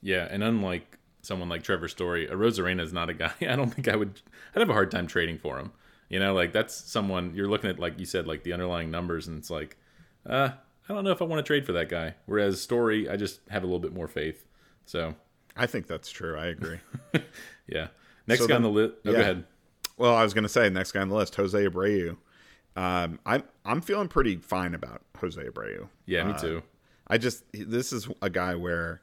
[0.01, 3.33] Yeah, and unlike someone like Trevor Story, Arozarena is not a guy.
[3.41, 4.21] I don't think I would.
[4.55, 5.71] I'd have a hard time trading for him.
[6.09, 9.27] You know, like that's someone you're looking at, like you said, like the underlying numbers,
[9.27, 9.77] and it's like,
[10.29, 10.49] uh,
[10.87, 12.15] I don't know if I want to trade for that guy.
[12.25, 14.45] Whereas Story, I just have a little bit more faith.
[14.85, 15.15] So
[15.55, 16.37] I think that's true.
[16.37, 16.79] I agree.
[17.67, 17.87] yeah,
[18.27, 18.95] next So guy on the list.
[19.05, 19.15] Oh, yeah.
[19.15, 19.43] Go ahead.
[19.97, 22.17] well, I was going to say next guy on the list, Jose Abreu.
[22.75, 25.87] Um, I'm I'm feeling pretty fine about Jose Abreu.
[26.05, 26.63] Yeah, me Uh, too.
[27.07, 29.01] I just this is a guy where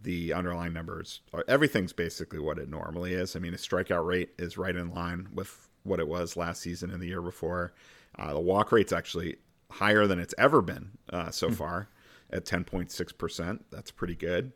[0.00, 3.36] the underlying numbers are everything's basically what it normally is.
[3.36, 6.90] I mean, his strikeout rate is right in line with what it was last season
[6.90, 7.72] and the year before.
[8.18, 9.36] Uh, the walk rate's actually
[9.70, 11.88] higher than it's ever been uh, so far
[12.30, 13.64] at 10.6 percent.
[13.70, 14.52] That's pretty good.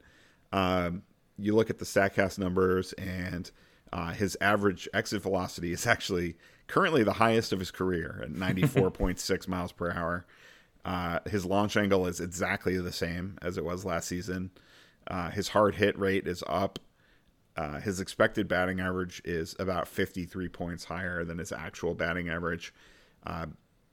[0.53, 1.03] Um,
[1.39, 3.51] you look at the Statcast numbers, and
[3.93, 9.49] uh, his average exit velocity is actually currently the highest of his career at 94.6
[9.49, 10.27] miles per hour.
[10.85, 14.51] Uh, his launch angle is exactly the same as it was last season.
[15.09, 16.79] Uh, his hard hit rate is up.
[17.57, 22.73] Uh, his expected batting average is about 53 points higher than his actual batting average.
[23.25, 23.47] Uh,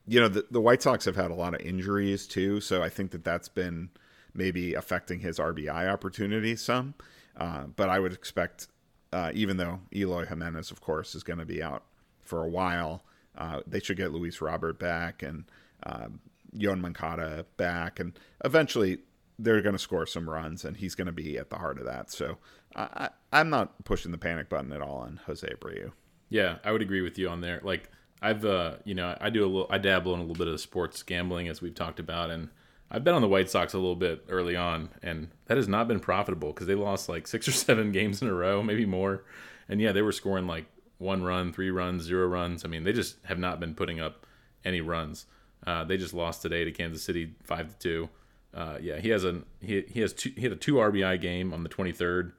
[0.06, 2.90] you know, the, the White Sox have had a lot of injuries too, so I
[2.90, 3.90] think that that's been
[4.34, 6.94] maybe affecting his RBI opportunity some.
[7.38, 8.68] Uh, but I would expect,
[9.12, 11.84] uh, even though Eloy Jimenez, of course, is going to be out
[12.24, 13.04] for a while,
[13.38, 15.46] uh, they should get Luis Robert back and
[15.84, 16.20] um,
[16.56, 19.00] Yoan Moncada back, and eventually
[19.40, 21.86] they're going to score some runs, and he's going to be at the heart of
[21.86, 22.12] that.
[22.12, 22.38] So
[22.76, 25.92] I, I'm not pushing the panic button at all on Jose Abreu.
[26.30, 27.62] Yeah, I would agree with you on there.
[27.64, 27.90] Like
[28.22, 30.60] I've uh, you know, I do a little I dabble in a little bit of
[30.60, 32.50] sports gambling as we've talked about and
[32.90, 35.88] I've been on the White Sox a little bit early on and that has not
[35.88, 39.24] been profitable because they lost like 6 or 7 games in a row, maybe more.
[39.68, 40.66] And yeah, they were scoring like
[41.04, 42.66] one run, three runs, zero runs.
[42.66, 44.26] I mean, they just have not been putting up
[44.66, 45.26] any runs.
[45.66, 48.10] Uh, they just lost today to Kansas City 5 to 2.
[48.54, 51.54] Uh, yeah, he has a he, he has two, he had a 2 RBI game
[51.54, 52.34] on the 23rd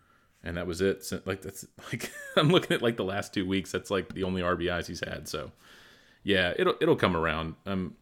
[0.44, 1.04] and that was it.
[1.04, 3.72] So, like that's like I'm looking at like the last two weeks.
[3.72, 5.26] That's like the only RBIs he's had.
[5.26, 5.50] So
[6.22, 7.54] yeah, it'll it'll come around.
[7.66, 7.96] Um,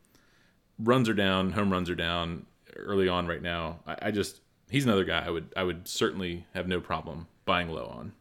[0.78, 2.46] runs are down, home runs are down
[2.76, 3.78] early on right now.
[3.86, 7.70] I, I just he's another guy I would I would certainly have no problem buying
[7.70, 8.12] low on.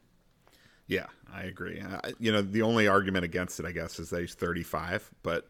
[0.91, 1.80] Yeah, I agree.
[1.80, 5.47] Uh, you know, the only argument against it, I guess, is that he's 35, but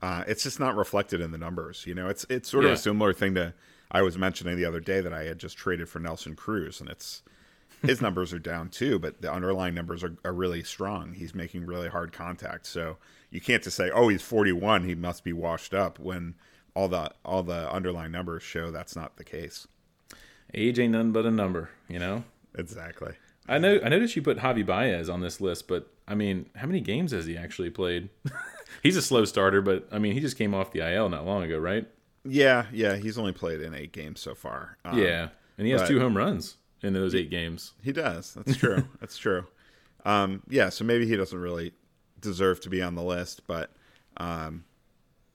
[0.00, 1.84] uh, it's just not reflected in the numbers.
[1.86, 3.52] You know, it's it's sort of a similar thing to
[3.90, 6.88] I was mentioning the other day that I had just traded for Nelson Cruz, and
[6.88, 7.22] it's
[7.82, 11.12] his numbers are down too, but the underlying numbers are, are really strong.
[11.12, 12.96] He's making really hard contact, so
[13.30, 16.34] you can't just say, "Oh, he's 41, he must be washed up," when
[16.72, 19.68] all the all the underlying numbers show that's not the case.
[20.54, 22.24] Age ain't nothing but a number, you know.
[22.54, 23.12] Exactly.
[23.48, 23.80] I know.
[23.82, 27.12] I noticed you put Javi Baez on this list, but I mean, how many games
[27.12, 28.10] has he actually played?
[28.82, 31.42] He's a slow starter, but I mean, he just came off the IL not long
[31.42, 31.86] ago, right?
[32.24, 32.96] Yeah, yeah.
[32.96, 34.76] He's only played in eight games so far.
[34.84, 37.72] Um, yeah, and he has two home runs in those eight games.
[37.82, 38.34] He does.
[38.44, 38.84] That's true.
[39.00, 39.46] That's true.
[40.04, 41.72] Um, yeah, so maybe he doesn't really
[42.20, 43.72] deserve to be on the list, but
[44.18, 44.64] um,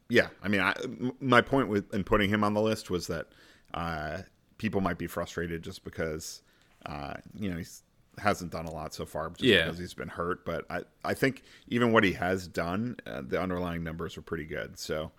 [0.09, 0.73] yeah, I mean, I,
[1.19, 3.27] my point with in putting him on the list was that
[3.73, 4.19] uh,
[4.57, 6.41] people might be frustrated just because
[6.85, 7.83] uh, you know he's
[8.19, 9.63] hasn't done a lot so far, just Yeah.
[9.65, 10.45] because he's been hurt.
[10.45, 14.45] But I, I think even what he has done, uh, the underlying numbers are pretty
[14.45, 14.77] good.
[14.79, 15.11] So.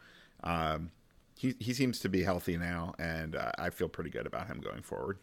[0.43, 0.91] Um,
[1.37, 4.61] he, he seems to be healthy now, and uh, I feel pretty good about him
[4.61, 5.19] going forward.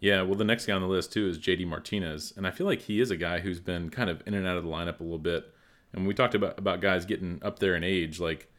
[0.00, 2.66] Yeah, well, the next guy on the list too is JD Martinez, and I feel
[2.66, 4.98] like he is a guy who's been kind of in and out of the lineup
[5.00, 5.52] a little bit.
[5.92, 8.50] And we talked about about guys getting up there in age, like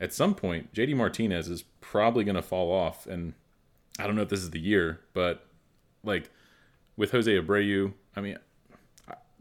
[0.00, 3.34] at some point, JD Martinez is probably going to fall off, and
[3.98, 5.44] I don't know if this is the year, but
[6.04, 6.30] like
[6.96, 8.38] with Jose Abreu, I mean,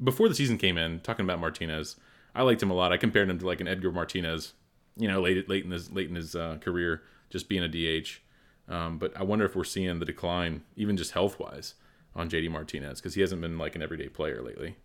[0.03, 1.95] before the season came in, talking about Martinez,
[2.35, 2.91] I liked him a lot.
[2.91, 4.53] I compared him to like an Edgar Martinez,
[4.97, 8.19] you know, late late in his late in his uh, career, just being a DH.
[8.67, 11.75] Um, but I wonder if we're seeing the decline, even just health wise,
[12.15, 14.75] on JD Martinez because he hasn't been like an everyday player lately.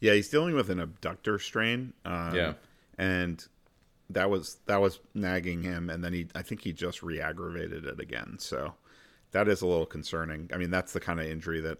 [0.00, 1.92] Yeah, he's dealing with an abductor strain.
[2.04, 2.52] Um, Yeah.
[2.96, 3.44] and
[4.08, 8.00] that was that was nagging him, and then he I think he just re-aggravated it
[8.00, 8.36] again.
[8.38, 8.74] So
[9.32, 10.50] that is a little concerning.
[10.52, 11.78] I mean, that's the kind of injury that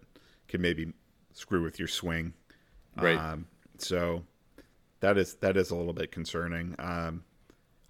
[0.48, 0.92] can maybe
[1.32, 2.34] screw with your swing.
[2.96, 3.16] Right.
[3.16, 3.46] Um,
[3.78, 4.24] so
[5.00, 6.74] that is that is a little bit concerning.
[6.78, 7.24] Um,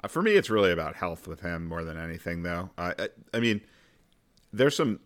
[0.02, 2.70] uh, for me, it's really about health with him more than anything, though.
[2.78, 3.60] I, I, I mean,
[4.52, 5.00] there's some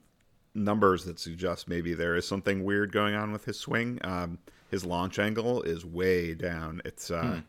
[0.54, 3.98] numbers that suggest maybe there is something weird going on with his swing.
[4.02, 4.38] Um,
[4.70, 6.80] his launch angle is way down.
[6.84, 7.40] It's uh,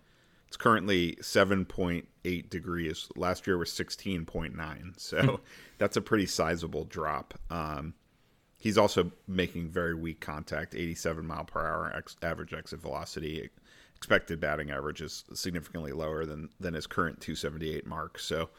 [0.47, 3.09] it's currently 7.8 degrees.
[3.15, 5.41] Last year was 16.9, so
[5.77, 7.33] that's a pretty sizable drop.
[7.49, 7.93] Um,
[8.65, 13.51] he's also making very weak contact, 87 mile per hour ex- average exit velocity.
[13.95, 18.17] Expected batting average is significantly lower than than his current 278 mark.
[18.17, 18.49] So,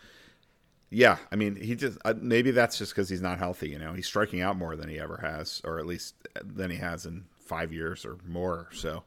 [0.90, 3.68] yeah, I mean, he just uh, maybe that's just because he's not healthy.
[3.70, 6.76] You know, he's striking out more than he ever has, or at least than he
[6.76, 8.68] has in five years or more.
[8.72, 9.02] So,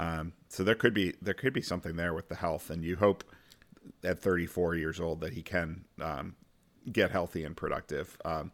[0.00, 2.96] um, so there could be there could be something there with the health, and you
[2.96, 3.22] hope
[4.02, 6.34] at 34 years old that he can um,
[6.90, 8.18] get healthy and productive.
[8.24, 8.50] Um,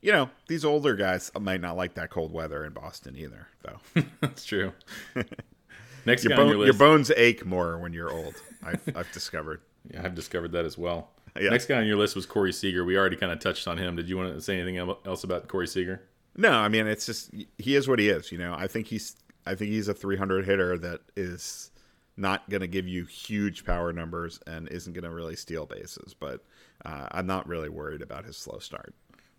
[0.00, 4.02] you know, these older guys might not like that cold weather in Boston either, though.
[4.20, 4.72] That's true.
[6.06, 8.34] Next your, guy bone, your your bones ache more when you're old.
[8.62, 9.60] I've, I've discovered.
[9.92, 11.10] yeah, I've discovered that as well.
[11.38, 11.50] Yeah.
[11.50, 12.84] Next guy on your list was Corey Seager.
[12.84, 13.96] We already kind of touched on him.
[13.96, 16.02] Did you want to say anything else about Corey Seager?
[16.36, 18.30] No, I mean it's just he is what he is.
[18.30, 21.70] You know, I think he's I think he's a 300 hitter that is
[22.16, 26.14] not going to give you huge power numbers and isn't going to really steal bases.
[26.14, 26.44] But
[26.84, 28.94] uh, I'm not really worried about his slow start.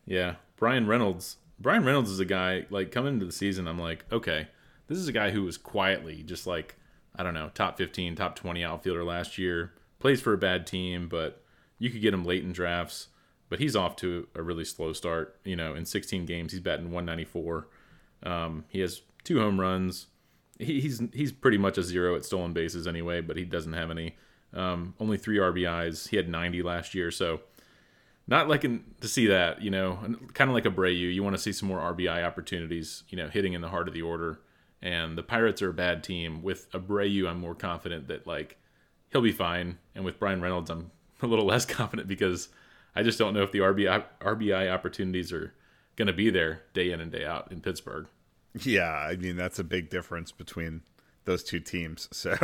[0.08, 1.38] Yeah, Bryan Reynolds.
[1.60, 3.68] Bryan Reynolds is a guy like coming into the season.
[3.68, 4.48] I'm like, okay,
[4.88, 6.76] this is a guy who was quietly just like
[7.18, 9.74] I don't know, top 15, top 20 outfielder last year.
[10.00, 11.44] Plays for a bad team, but
[11.80, 13.08] you could get him late in drafts.
[13.50, 15.40] But he's off to a really slow start.
[15.44, 17.68] You know, in 16 games, he's batting 194.
[18.24, 20.08] Um, he has two home runs.
[20.60, 23.90] He, he's he's pretty much a zero at stolen bases anyway, but he doesn't have
[23.90, 24.16] any.
[24.54, 26.10] Um, only three RBIs.
[26.10, 27.42] He had 90 last year, so
[28.28, 30.00] not liking to see that, you know,
[30.34, 31.14] kind of like Abreu.
[31.14, 33.94] You want to see some more RBI opportunities, you know, hitting in the heart of
[33.94, 34.40] the order.
[34.82, 36.44] And the Pirates are a bad team.
[36.44, 38.58] With Abreu, I'm more confident that like
[39.12, 39.78] he'll be fine.
[39.96, 42.50] And with Bryan Reynolds, I'm a little less confident because
[42.96, 45.54] I just don't know if the RBI RBI opportunities are
[45.96, 48.08] going to be there day in and day out in Pittsburgh.
[48.62, 50.82] Yeah, I mean that's a big difference between
[51.26, 52.10] those two teams.
[52.14, 52.36] So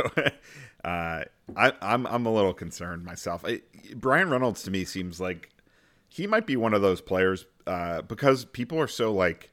[0.84, 1.24] uh,
[1.56, 3.44] I, I'm I'm a little concerned myself.
[3.44, 3.62] I,
[3.94, 5.50] Bryan Reynolds to me seems like
[6.08, 9.50] he might be one of those players uh, because people are so like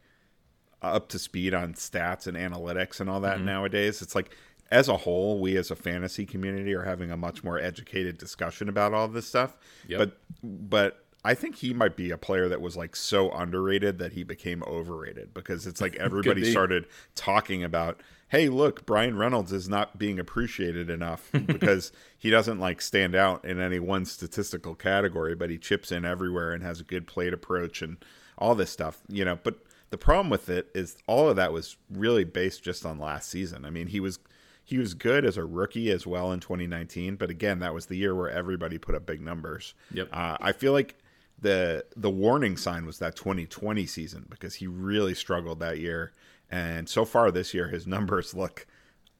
[0.81, 3.45] up to speed on stats and analytics and all that Mm-hmm.
[3.45, 4.01] nowadays.
[4.01, 4.35] It's like
[4.71, 8.69] as a whole, we as a fantasy community are having a much more educated discussion
[8.69, 9.57] about all this stuff.
[9.87, 9.99] Yep.
[9.99, 14.13] But but I think he might be a player that was like so underrated that
[14.13, 19.69] he became overrated because it's like everybody started talking about, hey, look, Bryan Reynolds is
[19.69, 25.35] not being appreciated enough because he doesn't like stand out in any one statistical category,
[25.35, 27.97] but he chips in everywhere and has a good plate approach and
[28.37, 29.37] all this stuff, you know.
[29.41, 29.59] But
[29.91, 33.63] the problem with it is all of that was really based just on last season.
[33.63, 34.17] I mean, he was
[34.63, 37.97] he was good as a rookie as well in 2019, but again, that was the
[37.97, 39.73] year where everybody put up big numbers.
[39.91, 40.09] Yep.
[40.13, 40.95] Uh, I feel like
[41.41, 46.13] the the warning sign was that 2020 season because he really struggled that year,
[46.49, 48.67] and so far this year his numbers look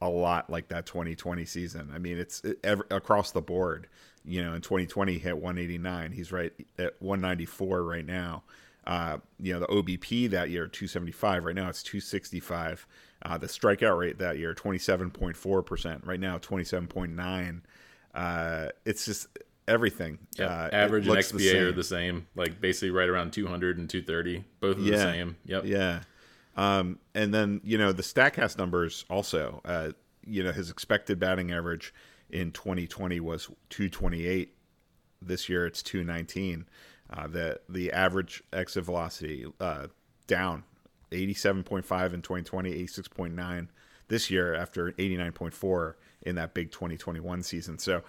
[0.00, 1.90] a lot like that 2020 season.
[1.94, 3.88] I mean, it's it, every, across the board.
[4.24, 6.12] You know, in 2020 he hit 189.
[6.12, 8.44] He's right at 194 right now.
[8.84, 11.44] Uh, you know, the OBP that year 275.
[11.44, 12.86] Right now it's 265.
[13.24, 16.06] Uh, the strikeout rate that year 27.4 percent.
[16.06, 17.60] Right now 27.9.
[18.14, 19.28] Uh, it's just
[19.68, 20.18] everything.
[20.38, 20.50] Yep.
[20.50, 24.44] Uh, Average and XBA the are the same, like basically right around 200 and 230.
[24.60, 24.90] Both are yeah.
[24.90, 25.36] the same.
[25.44, 25.64] Yep.
[25.66, 26.00] Yeah.
[26.56, 29.60] Um, and then you know the Statcast numbers also.
[29.64, 29.92] Uh,
[30.24, 31.92] you know his expected batting average
[32.30, 34.54] in 2020 was 228.
[35.20, 36.66] This year it's 219.
[37.10, 39.88] Uh, the the average exit velocity uh,
[40.26, 40.64] down
[41.10, 43.68] 87.5 in 2020, 86.9
[44.08, 47.78] this year after 89.4 in that big 2021 season.
[47.78, 48.02] So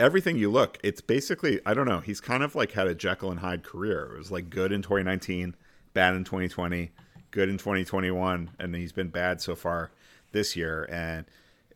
[0.00, 2.00] everything you look, it's basically I don't know.
[2.00, 4.12] He's kind of like had a Jekyll and Hyde career.
[4.14, 5.54] It was like good in 2019,
[5.92, 6.90] bad in 2020,
[7.30, 9.92] good in 2021, and he's been bad so far
[10.32, 10.88] this year.
[10.90, 11.26] And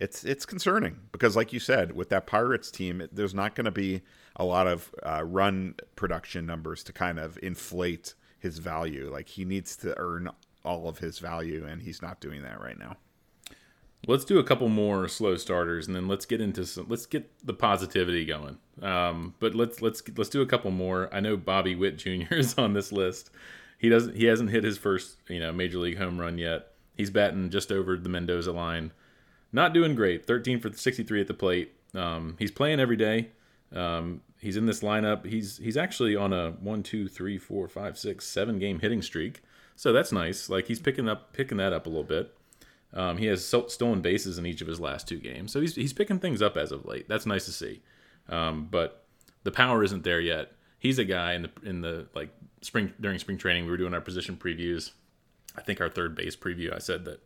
[0.00, 3.70] it's it's concerning because, like you said, with that Pirates team, there's not going to
[3.70, 4.00] be
[4.36, 9.10] a lot of uh, run production numbers to kind of inflate his value.
[9.10, 10.30] Like he needs to earn
[10.64, 12.96] all of his value, and he's not doing that right now.
[14.06, 16.86] Let's do a couple more slow starters, and then let's get into some.
[16.88, 18.58] Let's get the positivity going.
[18.82, 21.08] Um, but let's let's let's do a couple more.
[21.12, 22.10] I know Bobby Witt Jr.
[22.34, 23.30] is on this list.
[23.78, 24.16] He doesn't.
[24.16, 26.68] He hasn't hit his first you know major league home run yet.
[26.96, 28.92] He's batting just over the Mendoza line.
[29.52, 30.26] Not doing great.
[30.26, 31.72] 13 for 63 at the plate.
[31.94, 33.30] Um, he's playing every day.
[33.72, 35.26] Um, he's in this lineup.
[35.26, 39.42] He's he's actually on a one, two, three, four, five, six, seven game hitting streak.
[39.76, 40.48] So that's nice.
[40.48, 42.34] Like he's picking up picking that up a little bit.
[42.94, 45.92] Um, he has stolen bases in each of his last two games, so he's he's
[45.92, 47.08] picking things up as of late.
[47.08, 47.82] That's nice to see.
[48.28, 49.04] Um, but
[49.42, 50.52] the power isn't there yet.
[50.78, 52.30] He's a guy in the in the like
[52.62, 53.64] spring during spring training.
[53.64, 54.92] We were doing our position previews.
[55.56, 56.72] I think our third base preview.
[56.72, 57.20] I said that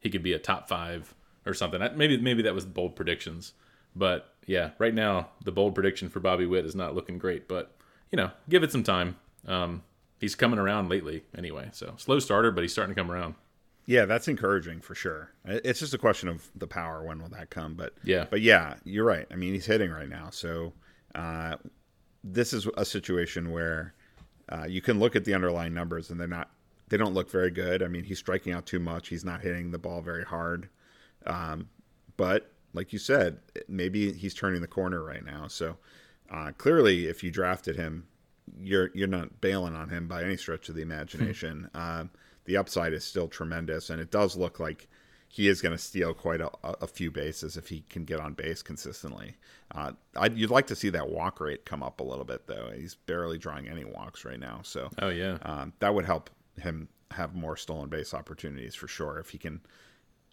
[0.00, 1.80] he could be a top five or something.
[1.94, 3.52] Maybe maybe that was bold predictions,
[3.94, 7.48] but yeah, right now the bold prediction for Bobby Witt is not looking great.
[7.48, 7.74] But
[8.10, 9.16] you know, give it some time.
[9.46, 9.82] Um,
[10.18, 11.68] he's coming around lately anyway.
[11.72, 13.34] So slow starter, but he's starting to come around.
[13.86, 15.32] Yeah, that's encouraging for sure.
[15.44, 17.02] It's just a question of the power.
[17.02, 17.74] When will that come?
[17.74, 19.26] But yeah, but yeah, you're right.
[19.30, 20.72] I mean, he's hitting right now, so
[21.14, 21.56] uh,
[22.22, 23.94] this is a situation where
[24.48, 26.50] uh, you can look at the underlying numbers and they're not.
[26.88, 27.82] They don't look very good.
[27.82, 29.08] I mean, he's striking out too much.
[29.08, 30.68] He's not hitting the ball very hard.
[31.26, 31.68] Um,
[32.18, 35.46] but like you said, maybe he's turning the corner right now.
[35.48, 35.78] So
[36.30, 38.06] uh, clearly, if you drafted him,
[38.60, 41.70] you're you're not bailing on him by any stretch of the imagination.
[41.74, 42.10] um,
[42.44, 44.88] the upside is still tremendous, and it does look like
[45.28, 48.34] he is going to steal quite a, a, few bases if he can get on
[48.34, 49.34] base consistently.
[49.74, 49.92] Uh,
[50.34, 52.70] you'd like to see that walk rate come up a little bit, though.
[52.76, 56.28] He's barely drawing any walks right now, so oh yeah, um, that would help
[56.60, 59.60] him have more stolen base opportunities for sure if he can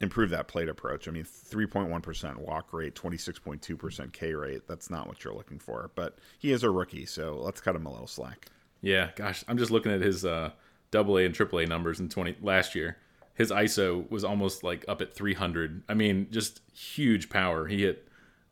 [0.01, 1.07] improve that plate approach.
[1.07, 4.67] I mean, 3.1% walk rate, 26.2% K rate.
[4.67, 7.85] That's not what you're looking for, but he is a rookie, so let's cut him
[7.85, 8.47] a little slack.
[8.81, 10.51] Yeah, gosh, I'm just looking at his uh,
[10.91, 12.97] double A and triple A numbers in 20 last year.
[13.33, 15.83] His ISO was almost like up at 300.
[15.87, 17.67] I mean, just huge power.
[17.67, 18.07] He hit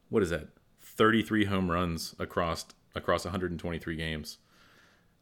[0.10, 0.48] what is that?
[0.80, 4.38] 33 home runs across across 123 games.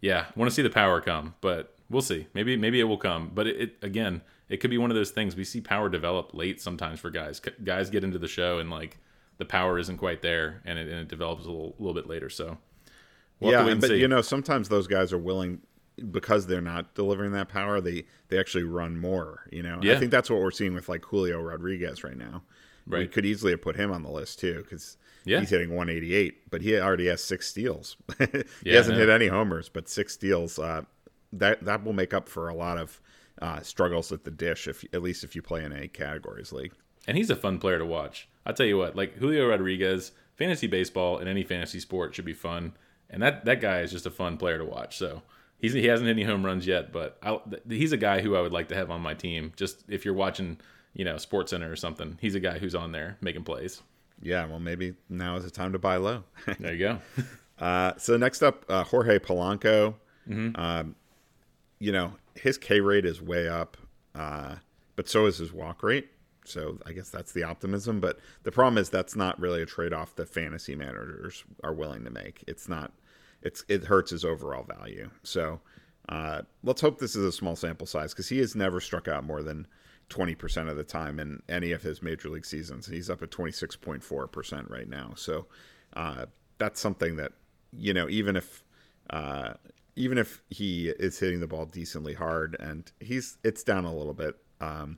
[0.01, 2.27] Yeah, want to see the power come, but we'll see.
[2.33, 5.11] Maybe maybe it will come, but it, it again, it could be one of those
[5.11, 7.41] things we see power develop late sometimes for guys.
[7.63, 8.97] Guys get into the show and like
[9.37, 12.29] the power isn't quite there, and it, and it develops a little, little bit later.
[12.29, 12.57] So
[13.39, 13.99] we'll yeah, but see.
[13.99, 15.61] you know sometimes those guys are willing
[16.11, 17.81] because they're not delivering that power.
[17.81, 19.47] They they actually run more.
[19.51, 19.93] You know, yeah.
[19.93, 22.43] I think that's what we're seeing with like Julio Rodriguez right now.
[22.87, 25.39] Right, we could easily have put him on the list too because yeah.
[25.39, 27.97] he's hitting 188, but he already has six steals.
[28.19, 30.59] he yeah, hasn't hit any homers, but six steals.
[30.59, 30.83] Uh,
[31.33, 33.01] that that will make up for a lot of
[33.41, 36.73] uh, struggles at the dish, if at least if you play in a categories league.
[37.07, 38.27] And he's a fun player to watch.
[38.45, 42.33] I'll tell you what, like Julio Rodriguez, fantasy baseball and any fantasy sport should be
[42.33, 42.73] fun.
[43.09, 44.97] And that that guy is just a fun player to watch.
[44.97, 45.23] So
[45.59, 47.39] he's he hasn't hit any home runs yet, but I,
[47.69, 49.53] he's a guy who I would like to have on my team.
[49.55, 50.57] Just if you're watching,
[50.93, 53.81] you know, Sports Center or something, he's a guy who's on there making plays.
[54.21, 56.23] Yeah, well, maybe now is the time to buy low.
[56.59, 56.99] there you go.
[57.59, 59.95] Uh, so next up, uh, Jorge Polanco.
[60.55, 60.95] Um,
[61.79, 63.77] you know, his K rate is way up,
[64.15, 64.55] uh,
[64.95, 66.09] but so is his walk rate.
[66.45, 67.99] So I guess that's the optimism.
[67.99, 72.03] But the problem is that's not really a trade off that fantasy managers are willing
[72.05, 72.43] to make.
[72.47, 72.91] It's not.
[73.45, 75.09] It's it hurts his overall value.
[75.23, 75.61] So
[76.09, 79.23] uh, let's hope this is a small sample size because he has never struck out
[79.23, 79.67] more than
[80.09, 82.87] twenty percent of the time in any of his major league seasons.
[82.87, 85.13] He's up at twenty six point four percent right now.
[85.15, 85.45] So
[85.95, 86.25] uh,
[86.57, 87.33] that's something that
[87.71, 88.63] you know even if
[89.11, 89.53] uh,
[89.95, 94.13] even if he is hitting the ball decently hard and he's it's down a little
[94.13, 94.97] bit, um,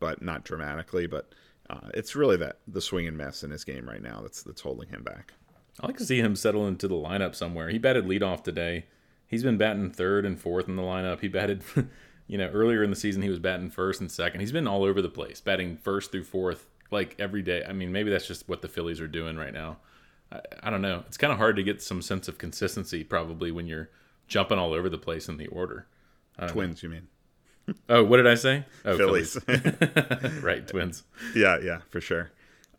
[0.00, 1.06] but not dramatically.
[1.06, 1.32] But
[1.70, 4.60] uh, it's really that the swing and miss in his game right now that's that's
[4.60, 5.32] holding him back.
[5.80, 7.68] I like to see him settle into the lineup somewhere.
[7.68, 8.86] He batted leadoff today.
[9.26, 11.20] He's been batting third and fourth in the lineup.
[11.20, 11.62] He batted,
[12.26, 14.40] you know, earlier in the season he was batting first and second.
[14.40, 17.64] He's been all over the place, batting first through fourth like every day.
[17.66, 19.78] I mean, maybe that's just what the Phillies are doing right now.
[20.30, 21.02] I, I don't know.
[21.06, 23.90] It's kind of hard to get some sense of consistency probably when you're
[24.28, 25.86] jumping all over the place in the order.
[26.48, 26.88] Twins, know.
[26.88, 27.08] you mean?
[27.88, 28.64] Oh, what did I say?
[28.84, 29.38] Oh, Phillies.
[29.42, 30.42] Phillies.
[30.42, 31.02] right, twins.
[31.34, 32.30] Yeah, yeah, for sure.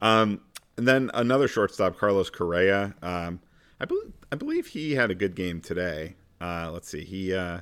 [0.01, 0.41] Um,
[0.77, 2.95] and then another shortstop, Carlos Correa.
[3.01, 3.39] Um,
[3.79, 6.15] I believe I believe he had a good game today.
[6.41, 7.61] Uh, let's see, he uh,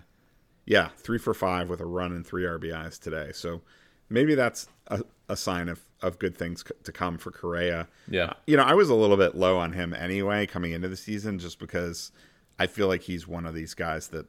[0.65, 3.31] yeah, three for five with a run and three RBIs today.
[3.33, 3.61] So
[4.09, 7.87] maybe that's a, a sign of of good things to come for Correa.
[8.09, 10.87] Yeah, uh, you know, I was a little bit low on him anyway coming into
[10.87, 12.11] the season, just because
[12.59, 14.25] I feel like he's one of these guys that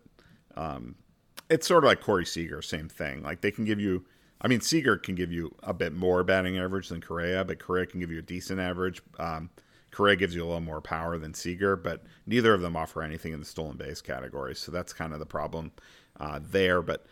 [0.56, 0.94] um,
[1.50, 3.22] it's sort of like Corey Seager, same thing.
[3.22, 4.04] Like they can give you
[4.44, 7.86] I mean, Seager can give you a bit more batting average than Correa, but Correa
[7.86, 9.00] can give you a decent average.
[9.18, 9.48] Um,
[9.90, 13.32] Correa gives you a little more power than Seager, but neither of them offer anything
[13.32, 14.54] in the stolen base category.
[14.54, 15.72] So that's kind of the problem
[16.20, 16.82] uh, there.
[16.82, 17.06] But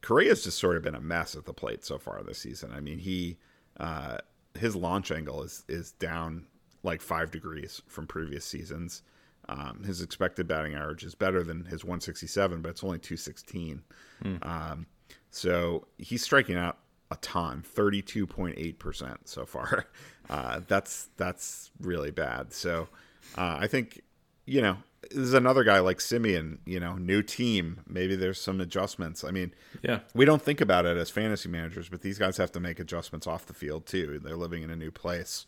[0.00, 2.72] Correa's just sort of been a mess at the plate so far this season.
[2.72, 3.38] I mean, he
[3.78, 4.18] uh,
[4.58, 6.46] his launch angle is is down
[6.82, 9.02] like five degrees from previous seasons.
[9.48, 13.82] Um, his expected batting average is better than his 167, but it's only 216.
[14.22, 14.36] Hmm.
[14.42, 14.86] Um,
[15.32, 16.78] so he's striking out
[17.10, 19.86] a ton, 32.8% so far.
[20.30, 22.52] Uh, that's that's really bad.
[22.52, 22.88] So
[23.36, 24.00] uh, I think,
[24.46, 24.76] you know,
[25.10, 27.80] there's another guy like Semien, you know, new team.
[27.88, 29.24] Maybe there's some adjustments.
[29.24, 29.52] I mean,
[29.82, 32.78] yeah, we don't think about it as fantasy managers, but these guys have to make
[32.78, 34.20] adjustments off the field too.
[34.22, 35.44] They're living in a new place.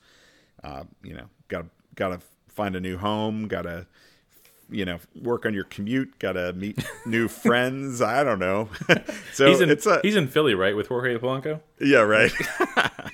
[0.62, 3.46] Uh, you know, got to got to find a new home.
[3.46, 3.86] Got to
[4.70, 8.68] you know work on your commute gotta meet new friends i don't know
[9.32, 12.32] so he's in, it's a, he's in philly right with jorge polanco yeah right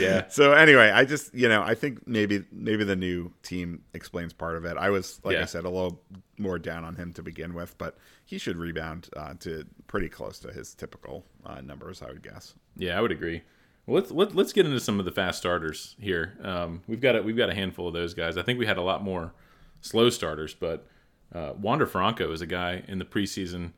[0.00, 4.32] yeah so anyway i just you know i think maybe maybe the new team explains
[4.32, 5.42] part of it i was like Yeah.
[5.42, 6.02] i said a little
[6.36, 10.38] more down on him to begin with but he should rebound uh, to pretty close
[10.40, 13.42] to his typical uh, numbers i would guess Yeah, I would agree.
[13.86, 16.36] Well, let's let, let's get into some of the fast starters here.
[16.42, 18.36] Um, we've got a, we've got a handful of those guys.
[18.36, 19.32] I think we had a lot more
[19.80, 20.86] slow starters, but
[21.34, 23.72] uh, Wander Franco is a guy in the preseason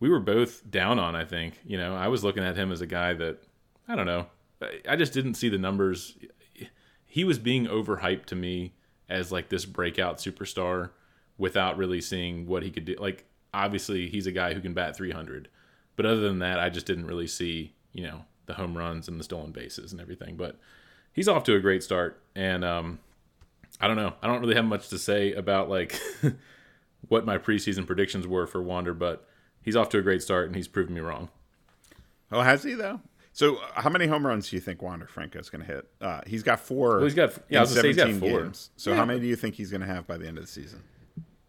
[0.00, 1.14] we were both down on.
[1.16, 3.38] I think you know I was looking at him as a guy that
[3.88, 4.26] I don't know.
[4.88, 6.16] I- just didn't see the numbers.
[7.06, 8.74] He was being overhyped to me
[9.08, 10.90] as like this breakout superstar
[11.38, 12.96] without really seeing what he could do.
[12.98, 15.48] Like obviously he's a guy who can bat 300,
[15.96, 19.18] but other than that, I just didn't really see you know the home runs and
[19.18, 20.36] the stolen bases and everything.
[20.36, 20.58] But
[21.12, 22.98] he's off to a great start, and um,
[23.84, 24.14] I don't know.
[24.22, 26.00] I don't really have much to say about like
[27.08, 29.26] what my preseason predictions were for Wander, but
[29.60, 31.28] he's off to a great start and he's proven me wrong.
[32.32, 33.00] oh has he though
[33.32, 35.88] so uh, how many home runs do you think wander franco is going to hit
[36.00, 38.30] uh, he's got four Well, he's got yeah, I was gonna say he's got 17
[38.30, 38.42] four.
[38.42, 38.96] games so Yeah.
[38.96, 40.82] how many do you think he's going to have by the end of the season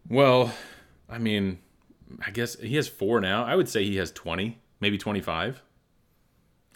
[0.09, 0.53] Well,
[1.09, 1.59] I mean,
[2.25, 3.43] I guess he has four now.
[3.45, 5.61] I would say he has twenty, maybe twenty-five.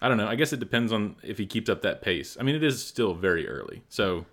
[0.00, 0.26] I don't know.
[0.28, 2.36] I guess it depends on if he keeps up that pace.
[2.40, 4.24] I mean, it is still very early, so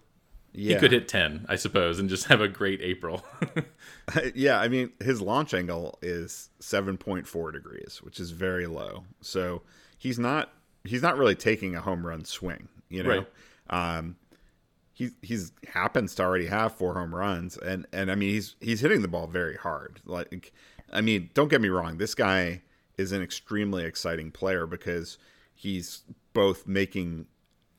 [0.58, 3.24] yeah he could hit ten, I suppose, and just have a great April.
[4.36, 9.03] yeah, I mean his launch angle is 7.4 degrees, which is very low.
[9.22, 9.62] So
[9.97, 10.51] he's not
[10.84, 13.26] he's not really taking a home run swing, you know.
[13.70, 13.97] Right.
[13.97, 14.16] Um
[14.93, 18.80] he he's happens to already have four home runs and and I mean he's he's
[18.82, 20.01] hitting the ball very hard.
[20.05, 20.53] Like
[20.91, 22.62] I mean, don't get me wrong, this guy
[22.97, 25.18] is an extremely exciting player because
[25.53, 26.03] he's
[26.34, 27.28] both making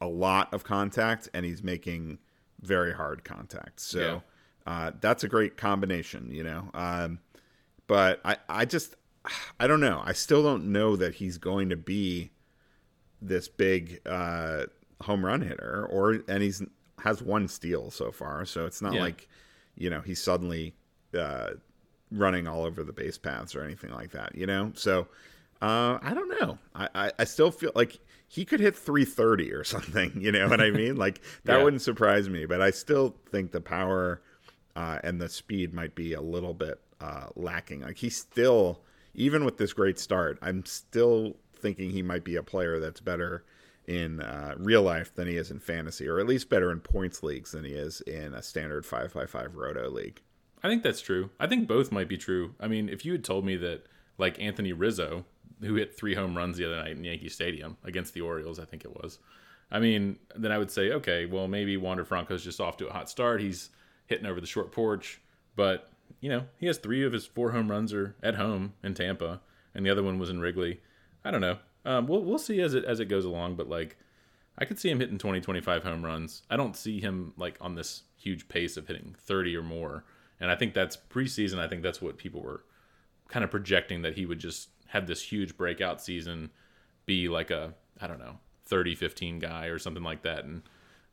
[0.01, 2.18] a lot of contact and he's making
[2.61, 3.81] very hard contact.
[3.81, 4.21] So Yeah.
[4.67, 6.71] uh, that's a great combination, you know.
[6.75, 7.21] Um,
[7.87, 8.95] but I, I just,
[9.59, 10.03] I don't know.
[10.05, 12.31] I still don't know that he's going to be
[13.21, 14.65] this big uh,
[15.03, 16.63] home run hitter, or and he's
[17.01, 18.45] has one steal so far.
[18.45, 19.01] So it's not Yeah.
[19.03, 19.29] like,
[19.77, 20.75] you know, he's suddenly
[21.17, 21.51] uh,
[22.11, 24.73] running all over the base paths or anything like that, you know.
[24.75, 25.07] So
[25.63, 26.59] uh, I don't know.
[26.75, 27.99] I, I, I still feel like
[28.29, 30.12] he could hit 330 or something.
[30.20, 30.97] You know what I mean?
[31.05, 31.62] Like that Yeah.
[31.64, 32.45] wouldn't surprise me.
[32.47, 34.20] But I still think the power
[34.76, 37.81] uh, and the speed might be a little bit uh, lacking.
[37.83, 38.83] Like he's still,
[39.14, 43.45] even with this great start, I'm still thinking he might be a player that's better
[43.87, 47.22] in uh, real life than he is in fantasy, or at least better in points
[47.22, 50.20] leagues than he is in a standard five by five roto league.
[50.62, 51.31] I think that's true.
[51.41, 52.55] I think both might be true.
[52.61, 53.87] I mean, if you had told me that
[54.18, 55.24] like Anthony Rizzo,
[55.61, 58.65] who hit three home runs the other night in Yankee Stadium against the Orioles, I
[58.65, 59.19] think it was.
[59.71, 62.93] I mean, then I would say, okay, well, maybe Wander Franco's just off to a
[62.93, 63.41] hot start.
[63.41, 63.71] He's
[64.07, 65.21] hitting over the short porch,
[65.57, 65.91] but
[66.21, 69.41] you know, he has three of his four home runs are at home in Tampa,
[69.75, 70.81] and the other one was in Wrigley.
[71.25, 71.59] I don't know.
[71.85, 73.99] Um, we'll we'll see as it as it goes along, but like,
[74.59, 76.43] I could see him hitting 20, 25 home runs.
[76.51, 80.05] I don't see him like on this huge pace of hitting 30 or more.
[80.41, 81.59] And I think that's preseason.
[81.59, 82.65] I think that's what people were
[83.29, 86.51] kind of projecting that he would just have this huge breakout season,
[87.07, 90.45] be like a, I don't know, 30, 15 guy or something like that.
[90.45, 90.62] And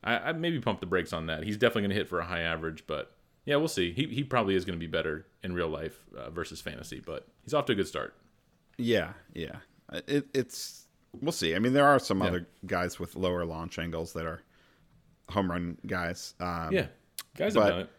[0.03, 1.43] I, I maybe pump the brakes on that.
[1.43, 3.15] He's definitely going to hit for a high average, but
[3.45, 3.91] yeah, we'll see.
[3.91, 7.28] He, he probably is going to be better in real life uh, versus fantasy, but
[7.43, 8.15] he's off to a good start.
[8.78, 9.57] Yeah, yeah.
[9.91, 10.88] It, it's
[11.21, 11.55] we'll see.
[11.55, 12.28] I mean, there are some yeah.
[12.28, 14.41] other guys with lower launch angles that are
[15.30, 16.34] home run guys.
[16.39, 16.88] Um, yeah,
[17.38, 17.89] guys have done it.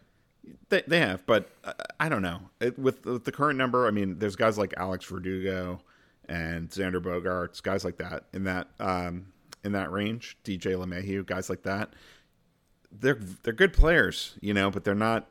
[0.69, 2.41] They, they have, but uh, I don't know.
[2.59, 5.81] It, with, with, the current number, I mean, there's guys like Alex Verdugo
[6.27, 9.27] and Xander Bogaerts, guys like that in that um,
[9.63, 10.37] in that range.
[10.43, 11.93] DJ LeMahieu, guys like that.
[12.91, 15.29] They're they're good players, you know, but they're not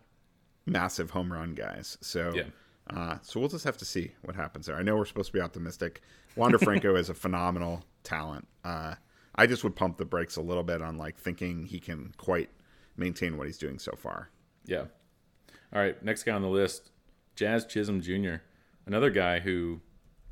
[0.66, 1.98] massive home run guys.
[2.00, 2.44] So yeah.
[2.88, 4.76] Uh, so we'll just have to see what happens there.
[4.76, 6.02] I know we're supposed to be optimistic.
[6.36, 8.46] Wander Franco is a phenomenal talent.
[8.64, 8.94] Uh,
[9.34, 12.48] I just would pump the brakes a little bit on like thinking he can quite
[12.96, 14.30] maintain what he's doing so far.
[14.66, 14.84] Yeah.
[15.74, 16.90] All right, next guy on the list,
[17.34, 18.36] Jazz Chisholm Jr.,
[18.86, 19.80] another guy who,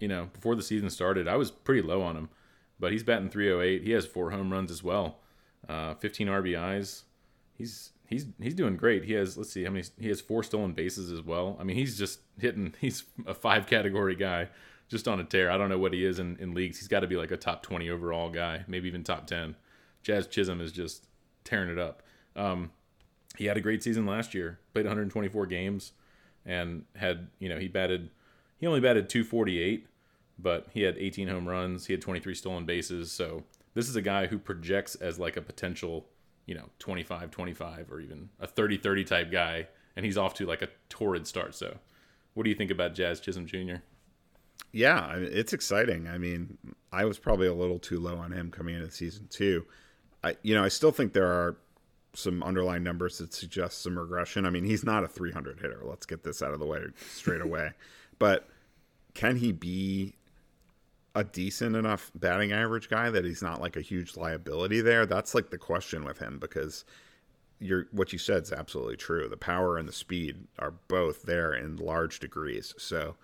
[0.01, 2.29] you know, before the season started, I was pretty low on him,
[2.79, 3.83] but he's batting 308.
[3.83, 5.19] He has four home runs as well,
[5.69, 7.03] uh, 15 RBIs.
[7.57, 9.05] He's he's he's doing great.
[9.05, 11.57] He has let's see how many he has four stolen bases as well.
[11.61, 12.75] I mean, he's just hitting.
[12.81, 14.49] He's a five category guy,
[14.89, 15.51] just on a tear.
[15.51, 16.79] I don't know what he is in, in leagues.
[16.79, 19.57] He's got to be like a top 20 overall guy, maybe even top 10.
[20.03, 21.07] Jazz Chisholm is just
[21.45, 22.03] tearing it up.
[22.37, 22.71] Um,
[23.37, 24.59] he had a great season last year.
[24.73, 25.93] Played 124 games
[26.47, 28.11] and had, you know, he batted
[28.59, 29.87] he only batted 248,
[30.39, 33.11] but he had 18 home runs, he had 23 stolen bases.
[33.11, 33.43] So,
[33.75, 36.07] this is a guy who projects as like a potential,
[36.47, 39.67] you know, 25 25 or even a 30 30 type guy
[39.97, 41.55] and he's off to like a torrid start.
[41.55, 41.77] So,
[42.35, 43.77] what do you think about Jazz Chisholm Jr.?
[44.73, 46.09] Yeah, it's exciting.
[46.09, 46.59] I mean,
[46.93, 49.67] I was probably a little too low on him coming into the season too
[50.25, 51.57] I, you know, I still think there are
[52.15, 54.47] some underlying numbers that suggest some regression.
[54.47, 55.83] I mean, he's not a 300 hitter.
[55.85, 56.81] Let's get this out of the way
[57.13, 57.73] straight away.
[58.19, 58.49] but
[59.15, 60.15] can he be
[61.15, 65.07] a decent enough batting average guy that he's not like a huge liability there?
[65.07, 66.85] That's like the question with him because
[67.61, 69.29] you're what you said is absolutely true.
[69.29, 72.75] The power and the speed are both there in large degrees.
[72.77, 73.15] So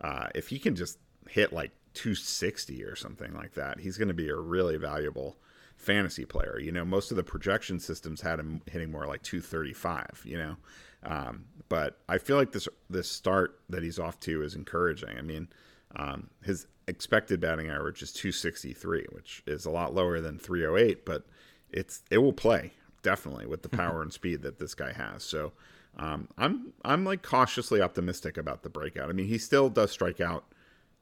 [0.00, 4.14] uh, if he can just hit like 260 or something like that, he's going to
[4.14, 5.36] be a really valuable
[5.76, 6.58] fantasy player.
[6.58, 10.22] You know, most of the projection systems had him hitting more like 235.
[10.24, 10.56] You know,
[11.04, 15.16] um, but I feel like this this start that he's off to is encouraging.
[15.16, 15.48] I mean,
[15.94, 21.26] um, his expected batting average is 263, which is a lot lower than 308, but
[21.70, 22.72] it's it will play
[23.02, 25.22] definitely with the power and speed that this guy has.
[25.22, 25.52] So.
[25.98, 29.08] Um, I'm I'm like cautiously optimistic about the breakout.
[29.08, 30.44] I mean, he still does strike out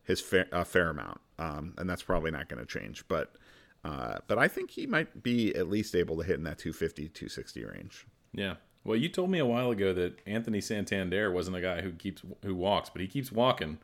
[0.04, 3.04] his fair, a fair amount, um, and that's probably not going to change.
[3.08, 3.34] But
[3.84, 7.08] uh, but I think he might be at least able to hit in that 250,
[7.08, 8.06] 260 range.
[8.32, 8.54] Yeah.
[8.84, 12.22] Well, you told me a while ago that Anthony Santander wasn't a guy who keeps
[12.44, 13.78] who walks, but he keeps walking,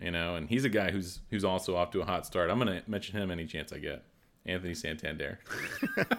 [0.00, 2.50] you know, and he's a guy who's who's also off to a hot start.
[2.50, 4.04] I'm going to mention him any chance I get.
[4.46, 5.38] Anthony Santander.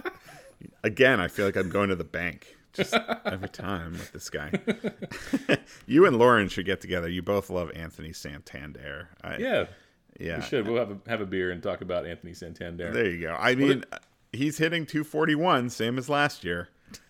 [0.84, 2.94] Again, I feel like I'm going to the bank just
[3.26, 4.52] every time with this guy.
[5.88, 7.10] you and Lauren should get together.
[7.10, 9.10] You both love Anthony Santander.
[9.24, 9.66] I, yeah.
[10.20, 10.68] Yeah, we should.
[10.68, 12.92] We'll have a have a beer and talk about Anthony Santander.
[12.92, 13.36] There you go.
[13.40, 13.86] I mean,
[14.34, 16.70] he's hitting 241, same as last year.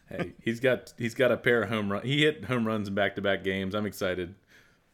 [0.10, 2.03] hey, he's got he's got a pair of home run.
[2.03, 3.74] He hit home runs in back to back games.
[3.74, 4.36] I'm excited.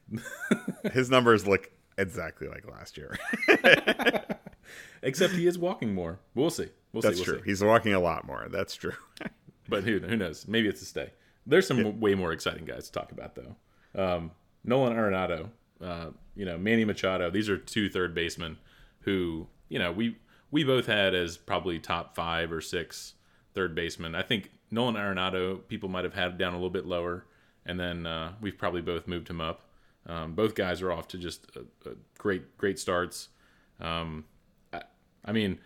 [0.94, 3.18] His numbers look exactly like last year.
[5.02, 6.20] Except he is walking more.
[6.34, 6.70] We'll see.
[6.92, 7.22] We'll That's see.
[7.22, 7.44] We'll true.
[7.44, 7.50] See.
[7.50, 8.48] He's walking a lot more.
[8.50, 8.94] That's true.
[9.70, 10.48] but who who knows?
[10.48, 11.12] Maybe it's a stay.
[11.46, 11.90] There's some yeah.
[11.90, 13.56] way more exciting guys to talk about though.
[13.94, 14.32] Um,
[14.64, 15.50] Nolan Arenado
[15.82, 17.30] uh, you know, Manny Machado.
[17.30, 18.58] These are two third basemen
[19.02, 20.18] who, you know, we
[20.52, 23.14] we both had as probably top five or six
[23.54, 24.16] third basemen.
[24.16, 27.26] I think Nolan Arenado, people might have had down a little bit lower,
[27.66, 29.62] and then uh, we've probably both moved him up.
[30.08, 33.30] Um, both guys are off to just a, a great, great starts.
[33.80, 34.26] Um,
[34.72, 34.84] I,
[35.24, 35.60] I, mean,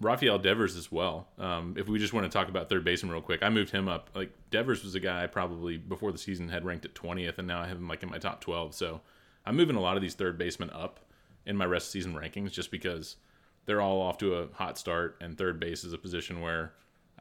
[0.00, 1.28] Rafael Devers as well.
[1.38, 3.88] Um, if we just want to talk about third baseman real quick, I moved him
[3.88, 4.10] up.
[4.14, 7.48] Like Devers was a guy I probably before the season had ranked at 20th, and
[7.48, 8.74] now I have him like in my top 12.
[8.74, 9.00] So
[9.44, 11.00] I'm moving a lot of these third basemen up
[11.46, 13.16] in my rest of season rankings just because
[13.64, 16.72] they're all off to a hot start, and third base is a position where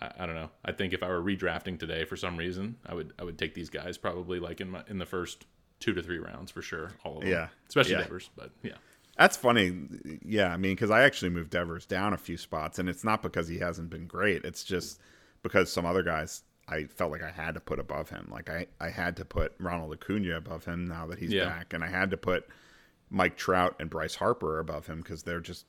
[0.01, 0.49] I, I, don't know.
[0.63, 3.53] I think if I were redrafting today for some reason, I would I would take
[3.53, 5.45] these guys probably like in my in the first
[5.79, 6.91] two to three rounds for sure.
[7.03, 8.03] All of them, yeah, especially yeah.
[8.03, 8.73] Devers, but yeah.
[9.17, 9.73] That's funny.
[10.25, 13.21] Yeah, I mean, because I actually moved Devers down a few spots, and it's not
[13.21, 14.43] because he hasn't been great.
[14.43, 14.99] It's just
[15.41, 18.27] because some other guys I felt like I had to put above him.
[18.31, 21.45] Like I, I had to put Ronald Acuna above him now that he's yeah.
[21.45, 22.47] back, and I had to put
[23.09, 25.65] Mike Trout and Bryce Harper above him because they're just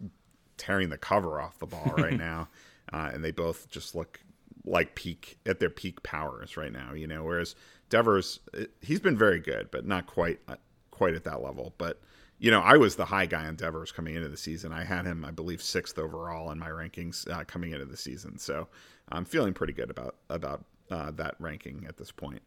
[0.56, 2.48] tearing the cover off the ball right now,
[2.92, 4.20] uh, and they both just look
[4.64, 6.94] like peak at their peak powers right now.
[6.94, 7.54] You know, whereas
[7.90, 8.40] Devers,
[8.80, 10.56] he's been very good, but not quite uh,
[10.90, 11.74] quite at that level.
[11.76, 12.00] But
[12.38, 14.72] you know, I was the high guy on Devers coming into the season.
[14.72, 18.38] I had him, I believe, sixth overall in my rankings uh, coming into the season.
[18.38, 18.68] So
[19.10, 22.42] I'm feeling pretty good about about uh, that ranking at this point.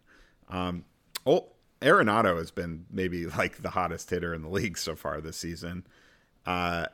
[0.50, 0.86] Um,
[1.26, 1.48] oh,
[1.82, 5.86] Arenado has been maybe like the hottest hitter in the league so far this season.
[6.46, 6.86] Uh,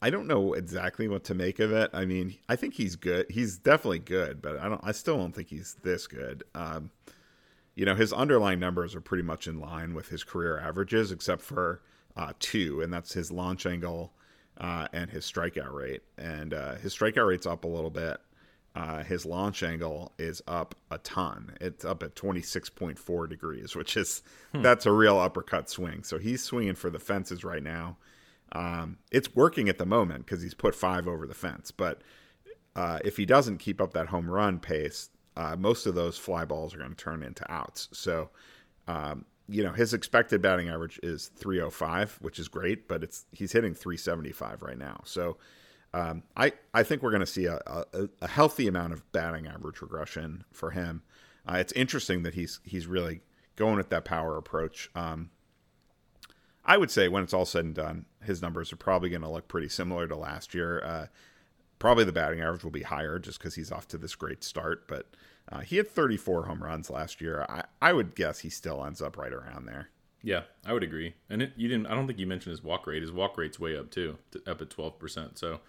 [0.00, 1.90] I don't know exactly what to make of it.
[1.92, 3.26] I mean, I think he's good.
[3.30, 4.80] He's definitely good, but I don't.
[4.82, 6.42] I still don't think he's this good.
[6.56, 6.90] Um,
[7.76, 11.40] you know, his underlying numbers are pretty much in line with his career averages, except
[11.40, 11.82] for
[12.16, 14.12] uh, two, and that's his launch angle
[14.58, 16.02] uh, and his strikeout rate.
[16.18, 18.18] And uh, his strikeout rate's up a little bit.
[18.74, 21.54] Uh, his launch angle is up a ton.
[21.60, 24.62] It's up at 26.4 degrees, which is hmm.
[24.62, 26.04] that's a real uppercut swing.
[26.04, 27.98] So he's swinging for the fences right now.
[28.52, 31.70] Um, it's working at the moment because he's put five over the fence.
[31.70, 32.00] But
[32.74, 36.44] uh, if he doesn't keep up that home run pace, uh, most of those fly
[36.44, 37.88] balls are going to turn into outs.
[37.92, 38.30] So
[38.88, 43.52] um, you know, his expected batting average is 305, which is great, but it's he's
[43.52, 45.02] hitting 375 right now.
[45.04, 45.36] So
[45.94, 49.46] um, I I think we're going to see a, a, a, healthy amount of batting
[49.46, 51.02] average regression for him.
[51.46, 53.20] Uh, it's interesting that he's he's really
[53.56, 54.90] going with that power approach.
[54.94, 55.30] Um,
[56.64, 59.28] I would say when it's all said and done, his numbers are probably going to
[59.28, 60.82] look pretty similar to last year.
[60.82, 61.06] Uh,
[61.78, 64.86] probably the batting average will be higher just because he's off to this great start,
[64.86, 65.08] but
[65.50, 67.44] uh, he had 34 home runs last year.
[67.48, 69.88] I, I would guess he still ends up right around there.
[70.22, 71.14] Yeah, I would agree.
[71.28, 71.86] And it, you didn't.
[71.86, 73.02] I don't think you mentioned his walk rate.
[73.02, 75.38] His walk rate's way up too, up at 12 percent.
[75.38, 75.60] So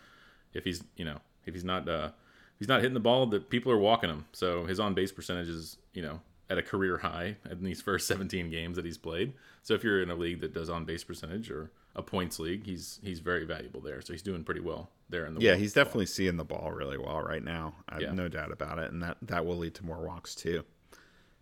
[0.53, 3.49] if he's you know if he's not uh, if he's not hitting the ball, that
[3.49, 4.25] people are walking him.
[4.31, 8.07] So his on base percentage is you know at a career high in these first
[8.09, 9.33] 17 games that he's played.
[9.63, 12.65] So if you're in a league that does on base percentage or a points league,
[12.65, 14.01] he's he's very valuable there.
[14.01, 15.55] So he's doing pretty well there in the yeah.
[15.55, 17.75] He's definitely seeing the ball really well right now.
[17.87, 18.07] I yeah.
[18.07, 20.63] have no doubt about it, and that that will lead to more walks too.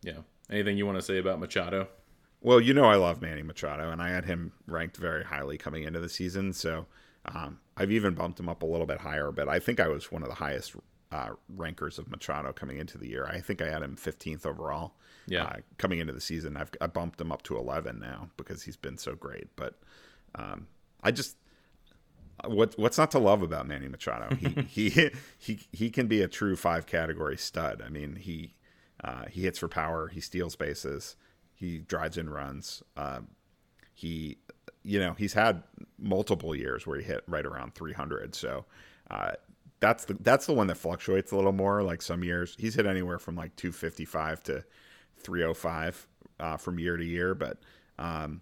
[0.04, 0.20] Yeah.
[0.50, 1.88] Anything you want to say about Machado?
[2.42, 5.84] Well, you know I love Manny Machado, and I had him ranked very highly coming
[5.84, 6.54] into the season.
[6.54, 6.86] So
[7.26, 10.12] um, I've even bumped him up a little bit higher, but I think I was
[10.12, 10.76] one of the highest
[11.12, 13.26] uh, rankers of Machado coming into the year.
[13.26, 14.94] I think I had him 15th overall.
[15.28, 15.44] Yeah.
[15.44, 18.78] Uh, coming into the season, I've I bumped him up to 11 now because he's
[18.78, 19.48] been so great.
[19.56, 19.80] But
[20.36, 20.68] um,
[21.04, 21.38] I just
[22.46, 24.36] what what's not to love about Manny Machado?
[24.36, 24.50] He
[24.90, 27.82] he he he can be a true five category stud.
[27.86, 28.56] I mean, he
[29.04, 31.16] uh, he hits for power, he steals bases,
[31.54, 32.84] he drives in runs.
[32.96, 33.22] Uh,
[33.94, 34.38] he
[34.84, 35.64] you know he's had
[36.00, 38.36] multiple years where he hit right around 300.
[38.36, 38.66] So
[39.10, 39.34] uh,
[39.80, 41.84] that's the that's the one that fluctuates a little more.
[41.84, 44.64] Like some years he's hit anywhere from like 255 to
[45.18, 46.08] 305
[46.40, 47.58] uh, from year to year, but
[48.00, 48.42] um,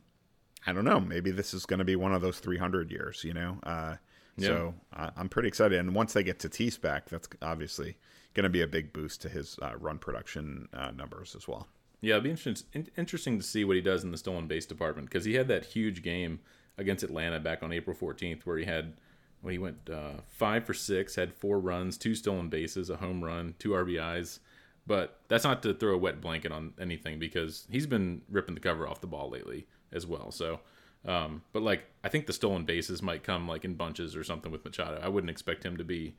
[0.65, 0.99] I don't know.
[0.99, 3.57] Maybe this is going to be one of those 300 years, you know?
[3.63, 3.95] Uh,
[4.37, 4.47] yeah.
[4.47, 5.79] So I, am pretty excited.
[5.79, 7.97] And once they get Tatis back, that's obviously
[8.33, 11.67] going to be a big boost to his uh, run production uh, numbers as well.
[12.01, 15.09] Yeah, it'll be interesting, interesting to see what he does in the stolen base department
[15.09, 16.39] because he had that huge game
[16.77, 18.93] against Atlanta back on April 14th where he had
[19.41, 23.23] when he went uh, five for six, had four runs, two stolen bases, a home
[23.23, 24.39] run, two RBIs.
[24.85, 28.61] But that's not to throw a wet blanket on anything because he's been ripping the
[28.61, 30.31] cover off the ball lately as well.
[30.31, 30.59] So,
[31.05, 34.51] um, but like I think the stolen bases might come like in bunches or something
[34.51, 34.99] with Machado.
[35.01, 36.15] I wouldn't expect him to be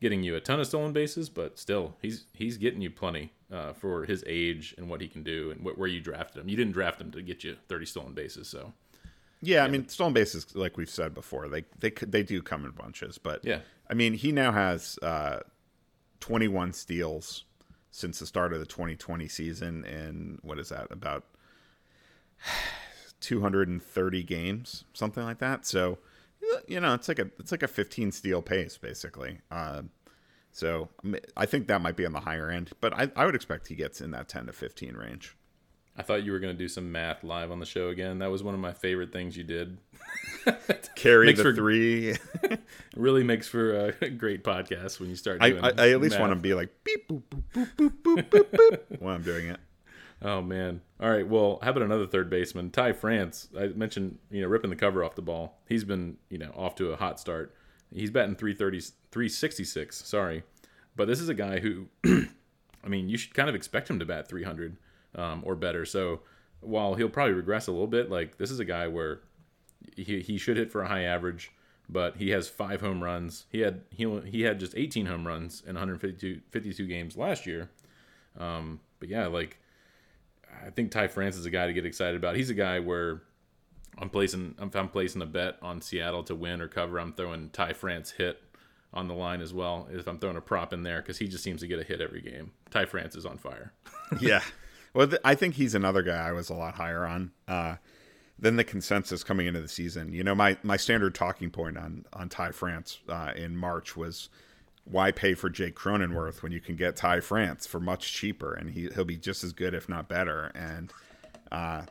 [0.00, 3.72] getting you a ton of stolen bases, but still he's he's getting you plenty uh,
[3.72, 6.48] for his age and what he can do and wh- where you drafted him.
[6.48, 8.72] You didn't draft him to get you 30 stolen bases, so.
[9.42, 12.70] Yeah, I mean stolen bases, like we've said before, they they they do come in
[12.70, 15.40] bunches, but yeah, I mean he now has uh,
[16.20, 17.44] 21 steals
[17.90, 21.24] since the start of the 2020 season, and what is that about
[23.20, 25.66] 230 games, something like that.
[25.66, 25.98] So,
[26.68, 29.38] you know, it's like a it's like a 15 steal pace basically.
[29.50, 29.82] Uh,
[30.52, 30.88] so
[31.36, 33.74] I think that might be on the higher end, but I, I would expect he
[33.74, 35.36] gets in that 10 to 15 range.
[35.98, 38.18] I thought you were going to do some math live on the show again.
[38.18, 39.78] That was one of my favorite things you did.
[40.94, 42.16] carry Makes the for- three.
[42.94, 46.12] Really makes for a great podcast when you start I, doing I, I at least
[46.14, 46.20] math.
[46.20, 49.48] want to be like beep boop boop boop boop boop boop boop while I'm doing
[49.48, 49.58] it.
[50.22, 50.80] Oh man.
[51.00, 51.26] All right.
[51.26, 53.48] Well, how about another third baseman, Ty France?
[53.58, 55.58] I mentioned you know ripping the cover off the ball.
[55.68, 57.54] He's been you know off to a hot start.
[57.94, 60.04] He's batting 330, 366.
[60.04, 60.42] Sorry,
[60.96, 64.04] but this is a guy who, I mean, you should kind of expect him to
[64.04, 64.76] bat 300
[65.14, 65.84] um, or better.
[65.84, 66.20] So
[66.60, 69.20] while he'll probably regress a little bit, like this is a guy where
[69.96, 71.52] he, he should hit for a high average,
[71.88, 73.46] but he has five home runs.
[73.50, 77.70] He had he he had just 18 home runs in 152 52 games last year.
[78.38, 79.58] Um, but yeah, like
[80.66, 82.36] I think Ty France is a guy to get excited about.
[82.36, 83.22] He's a guy where
[83.98, 87.50] I'm placing if I'm placing a bet on Seattle to win or cover, I'm throwing
[87.50, 88.42] Ty France hit
[88.92, 89.88] on the line as well.
[89.90, 92.00] If I'm throwing a prop in there because he just seems to get a hit
[92.00, 92.52] every game.
[92.70, 93.72] Ty France is on fire.
[94.20, 94.42] yeah.
[94.94, 97.76] Well, th- I think he's another guy I was a lot higher on uh,
[98.38, 100.12] than the consensus coming into the season.
[100.12, 104.30] You know, my, my standard talking point on on Ty France uh, in March was
[104.88, 108.70] why pay for Jake Cronenworth when you can get Ty France for much cheaper and
[108.70, 110.52] he he'll be just as good if not better.
[110.54, 110.92] And
[111.52, 111.82] uh,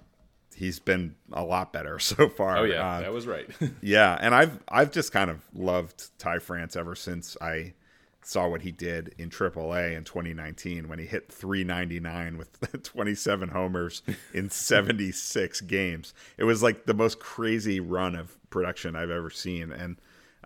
[0.55, 2.57] he's been a lot better so far.
[2.59, 3.49] Oh yeah, Uh, that was right.
[3.81, 7.73] yeah, and I've I've just kind of loved Ty France ever since I
[8.21, 14.01] saw what he did in AAA in 2019 when he hit 399 with 27 homers
[14.33, 16.13] in 76 games.
[16.37, 19.71] It was like the most crazy run of production I've ever seen.
[19.71, 19.97] And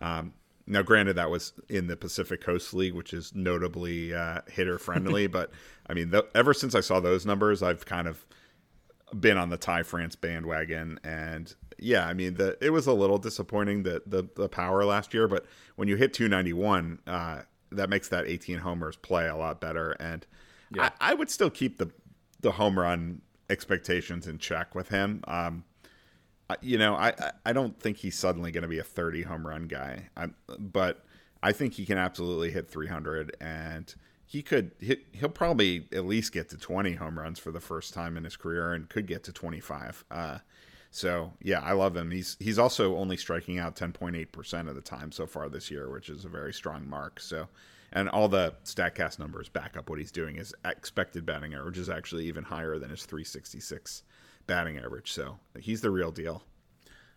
[0.02, 0.34] um,
[0.70, 5.28] now, granted, that was in the Pacific Coast League, which is notably uh, hitter friendly.
[5.40, 5.52] but
[5.88, 8.26] I mean, th- ever since I saw those numbers, I've kind of
[9.20, 13.18] been on the Ty France bandwagon, and yeah, I mean, the it was a little
[13.18, 15.46] disappointing the the, the power last year, but
[15.76, 17.42] when you hit 291, uh,
[17.72, 20.26] that makes that 18 homers play a lot better, and
[20.74, 20.92] Yeah.
[21.02, 21.90] I, I would still keep the
[22.42, 25.24] the home run expectations in check with him.
[25.28, 25.64] Um,
[26.62, 27.14] you know, I
[27.46, 30.28] I- don't think he's suddenly going to be a 30 home run guy, I,
[30.58, 31.06] but
[31.42, 33.94] I think he can absolutely hit 300 and
[34.26, 37.94] he could hit, he'll probably at least get to 20 home runs for the first
[37.94, 40.06] time in his career and could get to 25.
[40.12, 40.40] Uh,
[40.92, 42.12] so yeah, I love him.
[42.12, 46.10] He's he's also only striking out 10.8% of the time so far this year, which
[46.10, 47.20] is a very strong mark.
[47.20, 47.48] So
[47.92, 50.36] and all the Statcast numbers back up what he's doing.
[50.36, 54.04] His expected batting average is actually even higher than his 366
[54.50, 55.14] batting average.
[55.14, 56.44] So he's the real deal.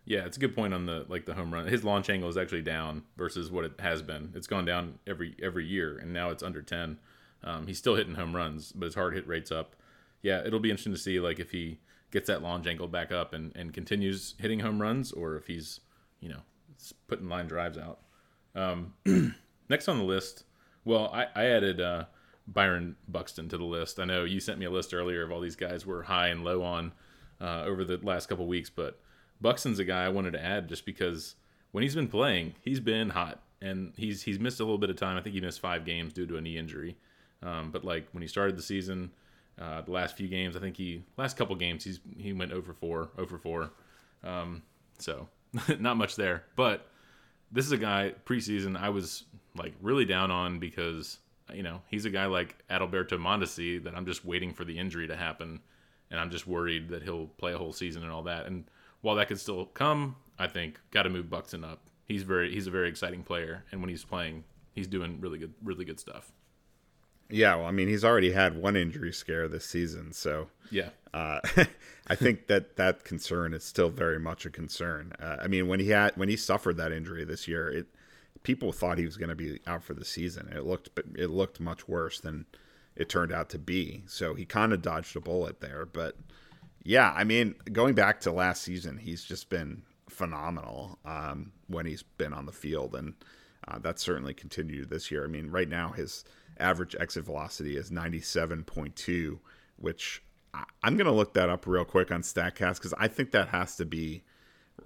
[0.04, 1.66] Yeah, it's a good point on the like the home run.
[1.66, 4.32] His launch angle is actually down versus what it has been.
[4.34, 6.98] It's gone down every every year, and now it's under ten.
[7.44, 9.74] Um, he's still hitting home runs, but his hard hit rate's up.
[10.22, 11.78] Yeah, it'll be interesting to see like if he
[12.10, 15.80] gets that launch angle back up and, and continues hitting home runs, or if he's
[16.20, 16.40] you know
[17.06, 18.00] putting line drives out.
[18.54, 18.94] Um,
[19.68, 20.44] next on the list,
[20.84, 22.04] well, I, I added uh,
[22.48, 24.00] Byron Buxton to the list.
[24.00, 26.42] I know you sent me a list earlier of all these guys we're high and
[26.42, 26.92] low on
[27.42, 29.00] uh, over the last couple weeks, but
[29.40, 31.34] Buxton's a guy I wanted to add just because
[31.72, 34.96] when he's been playing, he's been hot, and he's he's missed a little bit of
[34.96, 35.16] time.
[35.16, 36.96] I think he missed five games due to a knee injury.
[37.42, 39.10] Um, but like when he started the season,
[39.60, 42.72] uh, the last few games, I think he last couple games he's he went over
[42.72, 43.70] four, over four.
[44.22, 44.62] Um,
[44.98, 45.28] so
[45.80, 46.86] not much there, but
[47.50, 49.24] this is a guy preseason I was
[49.56, 51.18] like really down on because
[51.52, 55.08] you know he's a guy like Adalberto Mondesi that I'm just waiting for the injury
[55.08, 55.60] to happen,
[56.12, 58.46] and I'm just worried that he'll play a whole season and all that.
[58.46, 58.64] And
[59.00, 61.80] while that could still come, I think got to move Buxton up.
[62.06, 65.54] He's very he's a very exciting player, and when he's playing, he's doing really good
[65.64, 66.30] really good stuff.
[67.30, 71.40] Yeah, well, I mean, he's already had one injury scare this season, so Yeah, uh,
[72.06, 75.14] I think that that concern is still very much a concern.
[75.18, 77.86] Uh, I mean, when he had when he suffered that injury this year, it
[78.42, 80.52] people thought he was going to be out for the season.
[80.54, 82.44] It looked it looked much worse than
[82.96, 84.02] it turned out to be.
[84.06, 85.86] So he kind of dodged a bullet there.
[85.86, 86.16] But
[86.82, 92.02] yeah, I mean, going back to last season, he's just been phenomenal um, when he's
[92.02, 93.14] been on the field, and
[93.66, 95.24] uh, that's certainly continued this year.
[95.24, 96.24] I mean, right now his
[96.58, 99.40] average exit velocity is ninety seven point two,
[99.76, 100.22] which
[100.52, 103.48] I- I'm going to look that up real quick on Statcast because I think that
[103.48, 104.22] has to be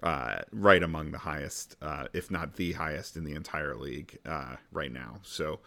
[0.03, 4.57] uh, right among the highest, uh, if not the highest in the entire league uh,
[4.71, 5.21] right now.
[5.23, 5.61] So,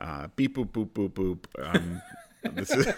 [0.00, 1.44] uh, beep boop boop boop boop.
[1.74, 2.02] Um,
[2.54, 2.88] this is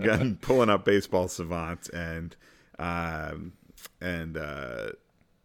[0.00, 2.34] I'm pulling up Baseball Savant and
[2.78, 3.52] um,
[4.00, 4.90] and uh,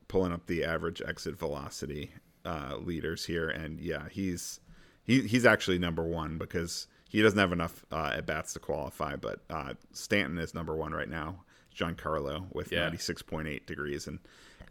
[0.07, 2.11] pulling up the average exit velocity
[2.45, 4.59] uh, leaders here, and yeah, he's
[5.03, 9.15] he, he's actually number one because he doesn't have enough uh, at bats to qualify.
[9.15, 11.43] But uh, Stanton is number one right now.
[11.75, 12.81] Giancarlo with Yeah.
[12.83, 14.19] ninety six point eight degrees, and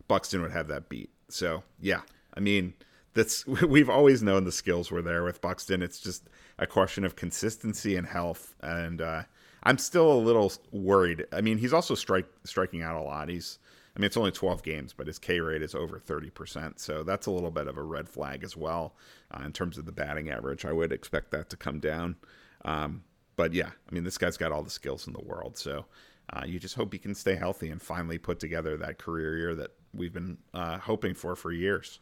[0.08, 1.10] Buxton would have that beat.
[1.28, 2.02] So yeah,
[2.34, 2.74] I mean
[3.14, 5.82] that's we've always known the skills were there with Buxton.
[5.82, 9.22] It's just a question of consistency and health, and uh,
[9.62, 11.26] I'm still a little worried.
[11.32, 13.28] I mean, he's also strike striking out a lot.
[13.28, 13.58] He's
[13.94, 16.78] I mean, it's only 12 games, but his K rate is over 30%.
[16.78, 18.94] So that's a little bit of a red flag as well
[19.30, 20.64] uh, in terms of the batting average.
[20.64, 22.16] I would expect that to come down.
[22.64, 23.04] Um,
[23.36, 25.58] but yeah, I mean, this guy's got all the skills in the world.
[25.58, 25.84] So
[26.32, 29.54] uh, you just hope he can stay healthy and finally put together that career year
[29.56, 32.00] that we've been uh, hoping for for years.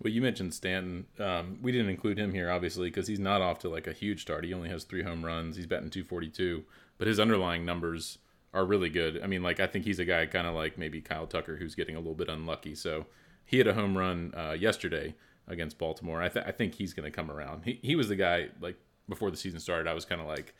[0.00, 1.06] Well, you mentioned Stanton.
[1.18, 4.22] Um, we didn't include him here, obviously, because he's not off to like a huge
[4.22, 4.44] start.
[4.44, 5.56] He only has three home runs.
[5.56, 6.64] He's batting 242,
[6.98, 8.18] but his underlying numbers
[8.52, 9.22] are really good.
[9.22, 11.74] I mean, like I think he's a guy kind of like maybe Kyle Tucker who's
[11.74, 12.74] getting a little bit unlucky.
[12.74, 13.06] So
[13.44, 15.14] he had a home run uh, yesterday
[15.46, 16.22] against Baltimore.
[16.22, 17.64] I, th- I think he's going to come around.
[17.64, 18.76] He he was the guy like
[19.08, 19.88] before the season started.
[19.88, 20.54] I was kind of like,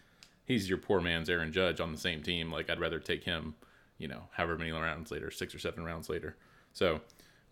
[0.44, 2.50] he's your poor man's Aaron Judge on the same team.
[2.52, 3.54] Like I'd rather take him,
[3.98, 6.36] you know, however many rounds later, six or seven rounds later.
[6.72, 7.00] So.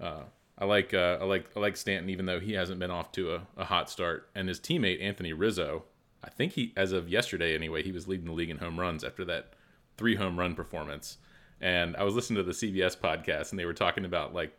[0.01, 0.23] Uh,
[0.59, 3.35] I like uh, I like I like Stanton, even though he hasn't been off to
[3.35, 4.29] a, a hot start.
[4.35, 5.85] And his teammate Anthony Rizzo,
[6.23, 9.03] I think he, as of yesterday anyway, he was leading the league in home runs
[9.03, 9.55] after that
[9.97, 11.19] three home run performance.
[11.61, 14.53] And I was listening to the CBS podcast, and they were talking about like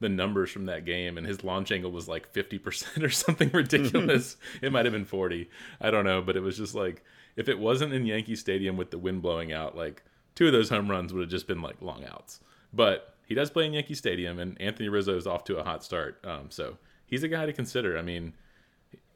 [0.00, 3.50] the numbers from that game, and his launch angle was like fifty percent or something
[3.52, 4.36] ridiculous.
[4.62, 5.48] it might have been forty,
[5.80, 7.04] I don't know, but it was just like
[7.36, 10.02] if it wasn't in Yankee Stadium with the wind blowing out, like
[10.34, 12.40] two of those home runs would have just been like long outs.
[12.72, 15.84] But he does play in Yankee Stadium, and Anthony Rizzo is off to a hot
[15.84, 16.24] start.
[16.24, 17.98] Um, so he's a guy to consider.
[17.98, 18.32] I mean,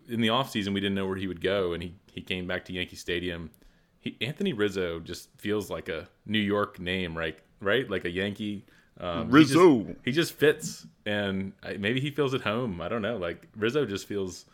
[0.08, 2.64] in the offseason, we didn't know where he would go, and he, he came back
[2.66, 3.50] to Yankee Stadium.
[4.00, 7.38] He, Anthony Rizzo just feels like a New York name, right?
[7.60, 8.64] Right, like a Yankee.
[8.98, 9.78] Um, Rizzo.
[9.78, 12.80] He just, he just, fits, and I, maybe he feels at home.
[12.80, 13.16] I don't know.
[13.16, 14.44] Like Rizzo just feels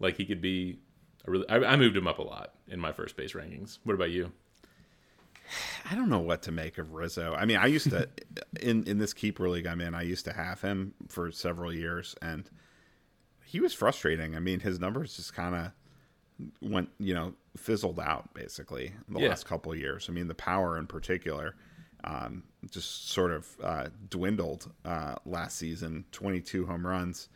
[0.00, 0.80] like he could be.
[1.26, 3.78] A really, I, I moved him up a lot in my first base rankings.
[3.84, 4.32] What about you?
[5.90, 7.34] I don't know what to make of Rizzo.
[7.34, 8.08] I mean, I used to
[8.60, 9.94] in in this keeper league I'm in.
[9.94, 12.48] I used to have him for several years, and
[13.44, 14.36] he was frustrating.
[14.36, 15.72] I mean, his numbers just kind of
[16.60, 19.28] went, you know, fizzled out basically the yeah.
[19.28, 20.06] last couple of years.
[20.08, 21.54] I mean, the power in particular
[22.04, 26.04] um, just sort of uh, dwindled uh, last season.
[26.12, 27.28] 22 home runs.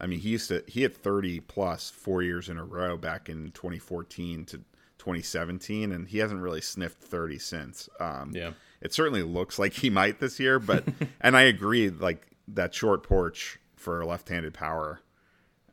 [0.00, 3.28] I mean, he used to he had 30 plus four years in a row back
[3.28, 4.60] in 2014 to
[5.00, 7.88] 2017, and he hasn't really sniffed 30 since.
[7.98, 10.84] Um, yeah, it certainly looks like he might this year, but
[11.20, 15.00] and I agree, like that short porch for left-handed power,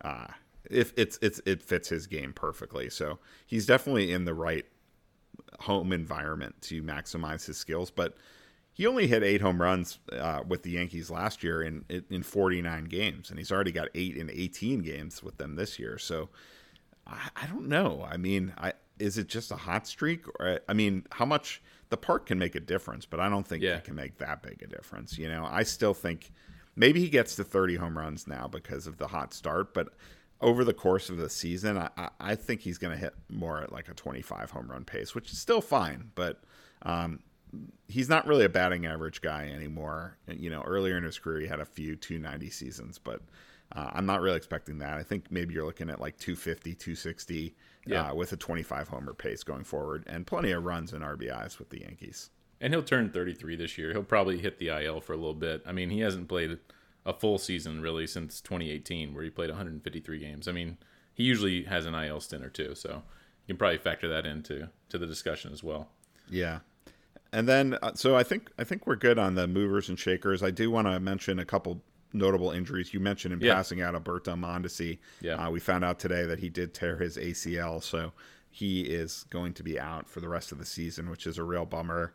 [0.01, 0.27] uh,
[0.69, 2.89] if it's it's it fits his game perfectly.
[2.89, 4.65] So he's definitely in the right
[5.59, 8.15] home environment to maximize his skills, but.
[8.73, 12.83] He only hit eight home runs uh, with the Yankees last year in in 49
[12.83, 15.97] games, and he's already got eight in 18 games with them this year.
[15.97, 16.29] So
[17.07, 18.05] I, I don't know.
[18.07, 20.27] I mean, I is it just a hot streak?
[20.39, 23.63] Or I mean, how much the park can make a difference, but I don't think
[23.63, 23.77] yeah.
[23.77, 25.17] it can make that big a difference.
[25.17, 26.31] You know, I still think
[26.75, 29.89] maybe he gets to 30 home runs now because of the hot start, but
[30.41, 33.71] over the course of the season, I, I think he's going to hit more at
[33.71, 36.43] like a 25 home run pace, which is still fine, but
[36.83, 37.19] um,
[37.87, 40.17] he's not really a batting average guy anymore.
[40.27, 43.21] You know, earlier in his career, he had a few 290 seasons, but
[43.75, 44.97] uh, I'm not really expecting that.
[44.97, 47.55] I think maybe you're looking at like 250, 260
[47.87, 48.11] yeah.
[48.11, 51.69] uh, with a 25 homer pace going forward, and plenty of runs and RBIs with
[51.69, 52.29] the Yankees.
[52.59, 53.91] And he'll turn 33 this year.
[53.91, 55.61] He'll probably hit the IL for a little bit.
[55.65, 56.57] I mean, he hasn't played
[57.05, 60.47] a full season really since 2018, where he played 153 games.
[60.47, 60.77] I mean,
[61.13, 63.03] he usually has an IL stint or two, so
[63.45, 65.89] you can probably factor that into to the discussion as well.
[66.29, 66.59] Yeah.
[67.31, 70.43] And then, uh, so I think I think we're good on the movers and shakers.
[70.43, 71.81] I do want to mention a couple
[72.17, 72.93] notable injuries.
[72.93, 73.55] You mentioned in yeah.
[73.55, 74.99] passing Adalberto Mondesi.
[75.21, 75.35] Yeah.
[75.35, 78.13] Uh, we found out today that he did tear his ACL, so
[78.49, 81.43] he is going to be out for the rest of the season, which is a
[81.43, 82.13] real bummer.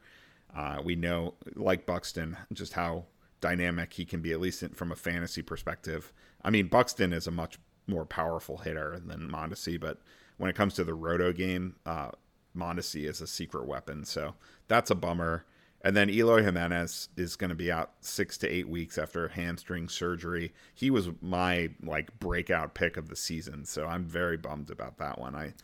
[0.55, 3.07] Uh, we know, like Buxton, just how
[3.41, 6.13] dynamic he can be, at least from a fantasy perspective.
[6.45, 9.99] I mean, Buxton is a much more powerful hitter than Mondesi, but
[10.37, 12.11] when it comes to the roto game, uh,
[12.57, 14.05] Mondesi is a secret weapon.
[14.05, 14.35] So
[14.69, 15.45] that's a bummer.
[15.85, 19.89] And then Eloy Jimenez is going to be out six to eight weeks after hamstring
[19.89, 20.53] surgery.
[20.74, 25.18] He was my like breakout pick of the season, so I'm very bummed about that
[25.18, 25.35] one.
[25.35, 25.55] I,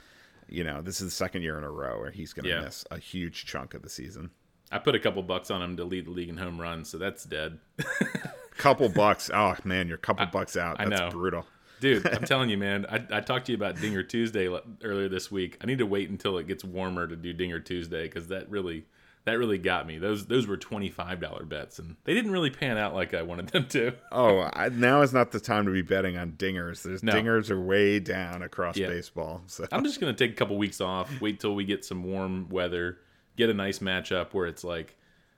[0.48, 2.60] you know, this is the second year in a row where he's going to yeah.
[2.62, 4.30] miss a huge chunk of the season.
[4.72, 6.98] I put a couple bucks on him to lead the league in home runs, so
[6.98, 7.58] that's dead.
[8.58, 9.30] couple bucks.
[9.32, 10.78] Oh man, you're a couple I, bucks out.
[10.78, 11.10] That's I know.
[11.10, 11.46] brutal.
[11.80, 12.86] Dude, I'm telling you, man.
[12.90, 14.48] I, I talked to you about Dinger Tuesday
[14.82, 15.56] earlier this week.
[15.62, 18.84] I need to wait until it gets warmer to do Dinger Tuesday because that really
[19.28, 19.98] that really got me.
[19.98, 23.22] Those those were twenty five dollar bets, and they didn't really pan out like I
[23.22, 23.92] wanted them to.
[24.12, 26.82] oh, I, now is not the time to be betting on dingers.
[26.82, 27.12] There's no.
[27.12, 28.88] dingers are way down across yeah.
[28.88, 29.42] baseball.
[29.46, 32.48] So I'm just gonna take a couple weeks off, wait till we get some warm
[32.48, 32.98] weather,
[33.36, 34.96] get a nice matchup where it's like,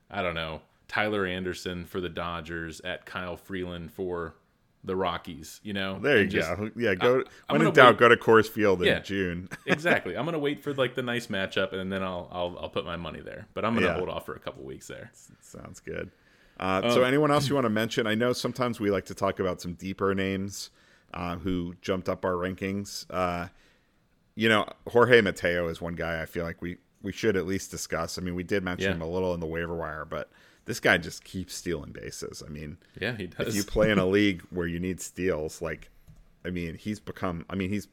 [0.08, 4.34] I don't know, Tyler Anderson for the Dodgers at Kyle Freeland for
[4.84, 5.98] the Rockies, you know.
[5.98, 6.70] There you just, go.
[6.76, 7.98] Yeah, go I, when in doubt, wait.
[7.98, 9.48] go to Coors Field in yeah, June.
[9.66, 10.16] exactly.
[10.16, 12.96] I'm gonna wait for like the nice matchup, and then I'll I'll, I'll put my
[12.96, 13.46] money there.
[13.54, 13.96] But I'm gonna yeah.
[13.96, 15.10] hold off for a couple weeks there.
[15.40, 16.10] Sounds good.
[16.58, 18.06] Uh, so, anyone else you want to mention?
[18.06, 20.70] I know sometimes we like to talk about some deeper names
[21.14, 23.06] uh, who jumped up our rankings.
[23.10, 23.48] Uh,
[24.34, 27.70] you know, Jorge Mateo is one guy I feel like we we should at least
[27.70, 28.18] discuss.
[28.18, 28.96] I mean, we did mention Yeah.
[28.96, 30.30] him a little in the waiver wire, but
[30.66, 32.42] this guy just keeps stealing bases.
[32.46, 33.48] I mean, Yeah, he does.
[33.48, 35.90] if you play in a league where you need steals, like,
[36.44, 37.44] I mean, he's become.
[37.50, 37.88] I mean, he's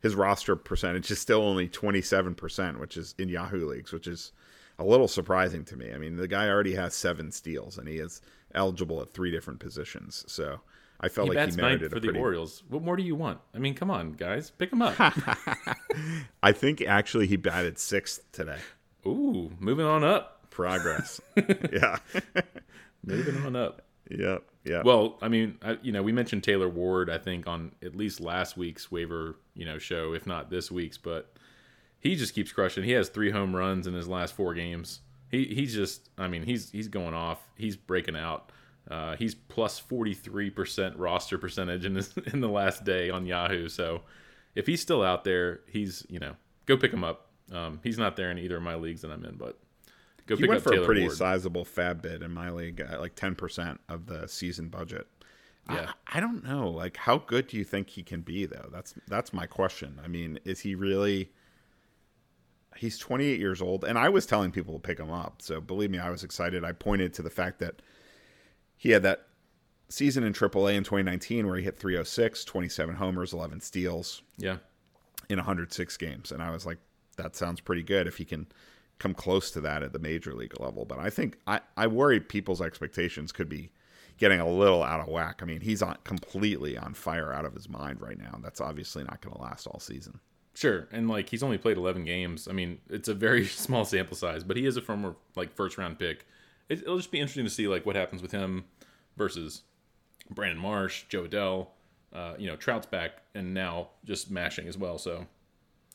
[0.00, 4.06] his roster percentage is still only twenty seven percent, which is in Yahoo leagues, which
[4.06, 4.32] is
[4.78, 5.92] a little surprising to me.
[5.92, 8.22] I mean, the guy already has seven steals, and he is
[8.54, 10.24] eligible at three different positions.
[10.26, 10.60] So
[11.00, 12.18] I felt he like bats he ninth merited for a the.
[12.18, 12.62] Orioles.
[12.68, 13.40] What more do you want?
[13.54, 14.94] I mean, come on, guys, pick him up.
[16.42, 18.58] I think actually he batted sixth today.
[19.06, 20.39] Ooh, moving on up.
[20.50, 21.20] Progress.
[21.72, 21.98] yeah.
[23.04, 23.82] Moving on up.
[24.10, 24.44] yep.
[24.64, 24.82] Yeah.
[24.84, 27.08] Well, I mean, I, you know, we mentioned Taylor Ward.
[27.08, 30.98] I think on at least last week's waiver, you know, show, if not this week's,
[30.98, 31.32] but
[31.98, 32.84] he just keeps crushing.
[32.84, 35.00] He has three home runs in his last four games.
[35.30, 37.38] He he's just, I mean, he's he's going off.
[37.56, 38.52] He's breaking out.
[38.90, 43.24] Uh, he's plus forty three percent roster percentage in this in the last day on
[43.24, 43.68] Yahoo.
[43.68, 44.02] So
[44.54, 46.34] if he's still out there, he's you know
[46.66, 47.28] go pick him up.
[47.52, 49.58] Um, he's not there in either of my leagues that I'm in, but
[50.36, 51.16] go he went for Taylor a pretty Ward.
[51.16, 55.06] sizable FAAB bid in my league, uh, like ten percent of the season budget.
[55.68, 55.92] Yeah.
[56.08, 56.68] I, I don't know.
[56.68, 58.68] Like, how good do you think he can be, though?
[58.72, 60.00] That's that's my question.
[60.04, 61.30] I mean, is he really?
[62.76, 65.42] He's 28 years old, and I was telling people to pick him up.
[65.42, 66.64] So believe me, I was excited.
[66.64, 67.82] I pointed to the fact that
[68.76, 69.26] he had that
[69.88, 74.58] season in AAA in 2019 where he hit 306, 27 homers, 11 steals Yeah,
[75.28, 76.78] in 106 games, and I was like,
[77.16, 78.46] that sounds pretty good if he can
[79.00, 80.84] come close to that at the major league level.
[80.84, 83.72] But I think I, I worry people's expectations could be
[84.18, 85.40] getting a little out of whack.
[85.42, 88.38] I mean, he's on completely on fire out of his mind right now.
[88.42, 90.20] That's obviously not going to last all season.
[90.54, 92.46] Sure, and like he's only played 11 games.
[92.46, 95.78] I mean, it's a very small sample size, but he is a former like first
[95.78, 96.26] round pick.
[96.68, 98.64] It, it'll just be interesting to see like what happens with him
[99.16, 99.62] versus
[100.28, 101.68] Brandon Marsh, Jo Adell.
[102.12, 104.98] Uh, you know, Trout's back and now just mashing as well.
[104.98, 105.26] So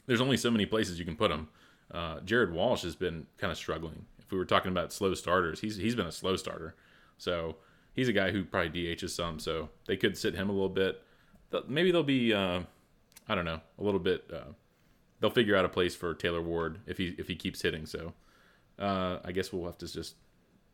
[0.07, 1.49] there's only so many places you can put him.
[1.91, 4.05] Uh, Jared Walsh has been kind of struggling.
[4.19, 6.75] If we were talking about slow starters, he's he's been a slow starter.
[7.17, 7.57] So
[7.93, 9.39] he's a guy who probably DHs some.
[9.39, 11.01] So they could sit him a little bit.
[11.67, 12.33] Maybe they'll be.
[12.33, 12.61] Uh,
[13.27, 14.29] I don't know, a little bit.
[14.31, 14.51] Uh,
[15.19, 17.86] they'll figure out a place for Taylor Ward if he if he keeps hitting.
[17.86, 18.13] So
[18.79, 20.15] uh, I guess we'll have to just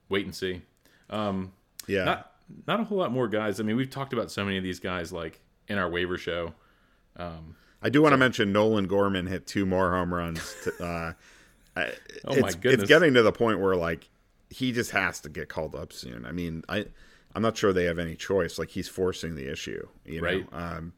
[0.10, 0.62] wait and see.
[1.10, 1.52] Um,
[1.88, 2.04] Yeah.
[2.06, 2.32] not
[2.68, 3.60] not a whole lot more guys.
[3.60, 6.54] I mean, we've talked about so many of these guys like in our waiver show.
[7.82, 10.56] I do want to mention Nolan Gorman hit two more home runs.
[10.64, 11.14] To, uh,
[12.26, 12.82] Oh it's, my goodness.
[12.82, 14.10] It's getting to the point where like
[14.50, 16.26] he just has to get called up soon.
[16.26, 16.86] I mean, I
[17.34, 18.60] I'm not sure they have any choice.
[18.60, 20.28] Like he's forcing the issue, you know.
[20.28, 20.48] Right.
[20.52, 20.94] Um,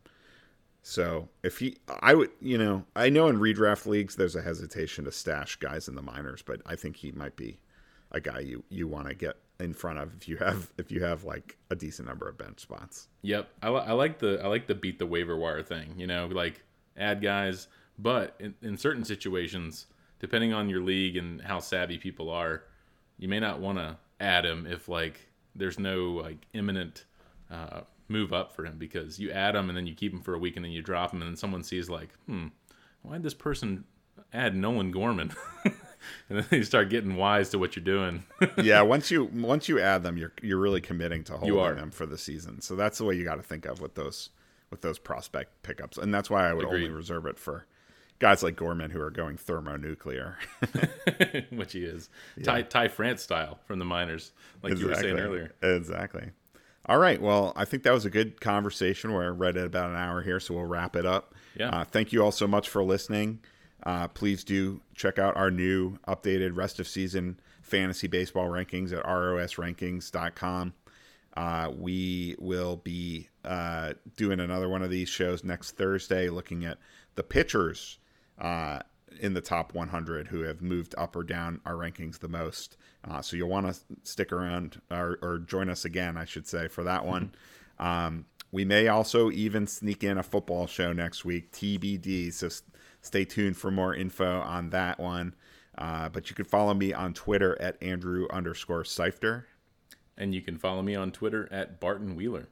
[0.82, 5.06] so if he, I would, you know, I know in redraft leagues there's a hesitation
[5.06, 7.60] to stash guys in the minors, but I think he might be
[8.12, 11.04] a guy you you want to get in front of if you have if you
[11.04, 13.08] have like a decent number of bench spots.
[13.22, 15.94] Yep, I, I like the I like the beat the waiver wire thing.
[15.98, 16.64] You know, like
[16.98, 17.68] add guys,
[17.98, 19.88] but in, in certain situations,
[20.20, 22.64] depending on your league and how savvy people are,
[23.18, 27.06] you may not want to add him if like there's no like imminent
[27.52, 30.34] uh, move up for him because you add him and then you keep him for
[30.34, 32.48] a week and then you drop him and then someone sees like, hmm,
[33.02, 33.84] why did this person
[34.32, 35.34] add Nolan Gorman?
[36.30, 38.24] and then you start getting wise to what you're doing.
[38.58, 42.06] yeah, once you once you add them, you're you're really committing to holding them for
[42.06, 42.62] the season.
[42.62, 44.30] So that's the way you got to think of with those
[44.74, 47.66] with those prospect pickups, and that's why I would only reserve it for
[48.20, 50.38] guys like Gorman who are going thermonuclear.
[51.52, 52.10] which he is.
[52.44, 55.54] Ty, Ty France style from the minors, like you were saying earlier.
[55.62, 56.32] Exactly.
[56.86, 57.22] All right.
[57.22, 59.14] Well, I think that was a good conversation.
[59.14, 61.34] We're right at about an hour here, so we'll wrap it up.
[61.56, 61.70] Yeah.
[61.70, 63.40] Uh, thank you all so much for listening.
[63.84, 69.04] Uh, please do check out our new updated rest of season fantasy baseball rankings at
[69.06, 70.74] rosrankings.com.
[71.36, 76.78] Uh, we will be uh, doing another one of these shows next Thursday, looking at
[77.16, 77.98] the pitchers
[78.40, 78.80] uh,
[79.20, 82.78] in the top 100 who have moved up or down our rankings the most.
[83.08, 86.68] Uh, so you'll want to stick around or, or join us again, I should say,
[86.68, 87.34] for that one.
[87.80, 92.32] Um, we may also even sneak in a football show next week, TBD.
[92.32, 92.62] So s-
[93.02, 95.34] stay tuned for more info on that one.
[95.76, 99.48] Uh, but you can follow me on Twitter at Andrew underscore Seifter.
[100.18, 102.48] And you can follow me on Twitter at Barton Wheeler.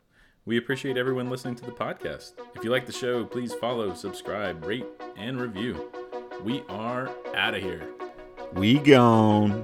[0.46, 2.34] We appreciate everyone listening to the podcast.
[2.56, 5.92] If you like the show, please follow, subscribe, rate, and review.
[6.44, 7.88] We are out of here.
[8.54, 9.64] We gone.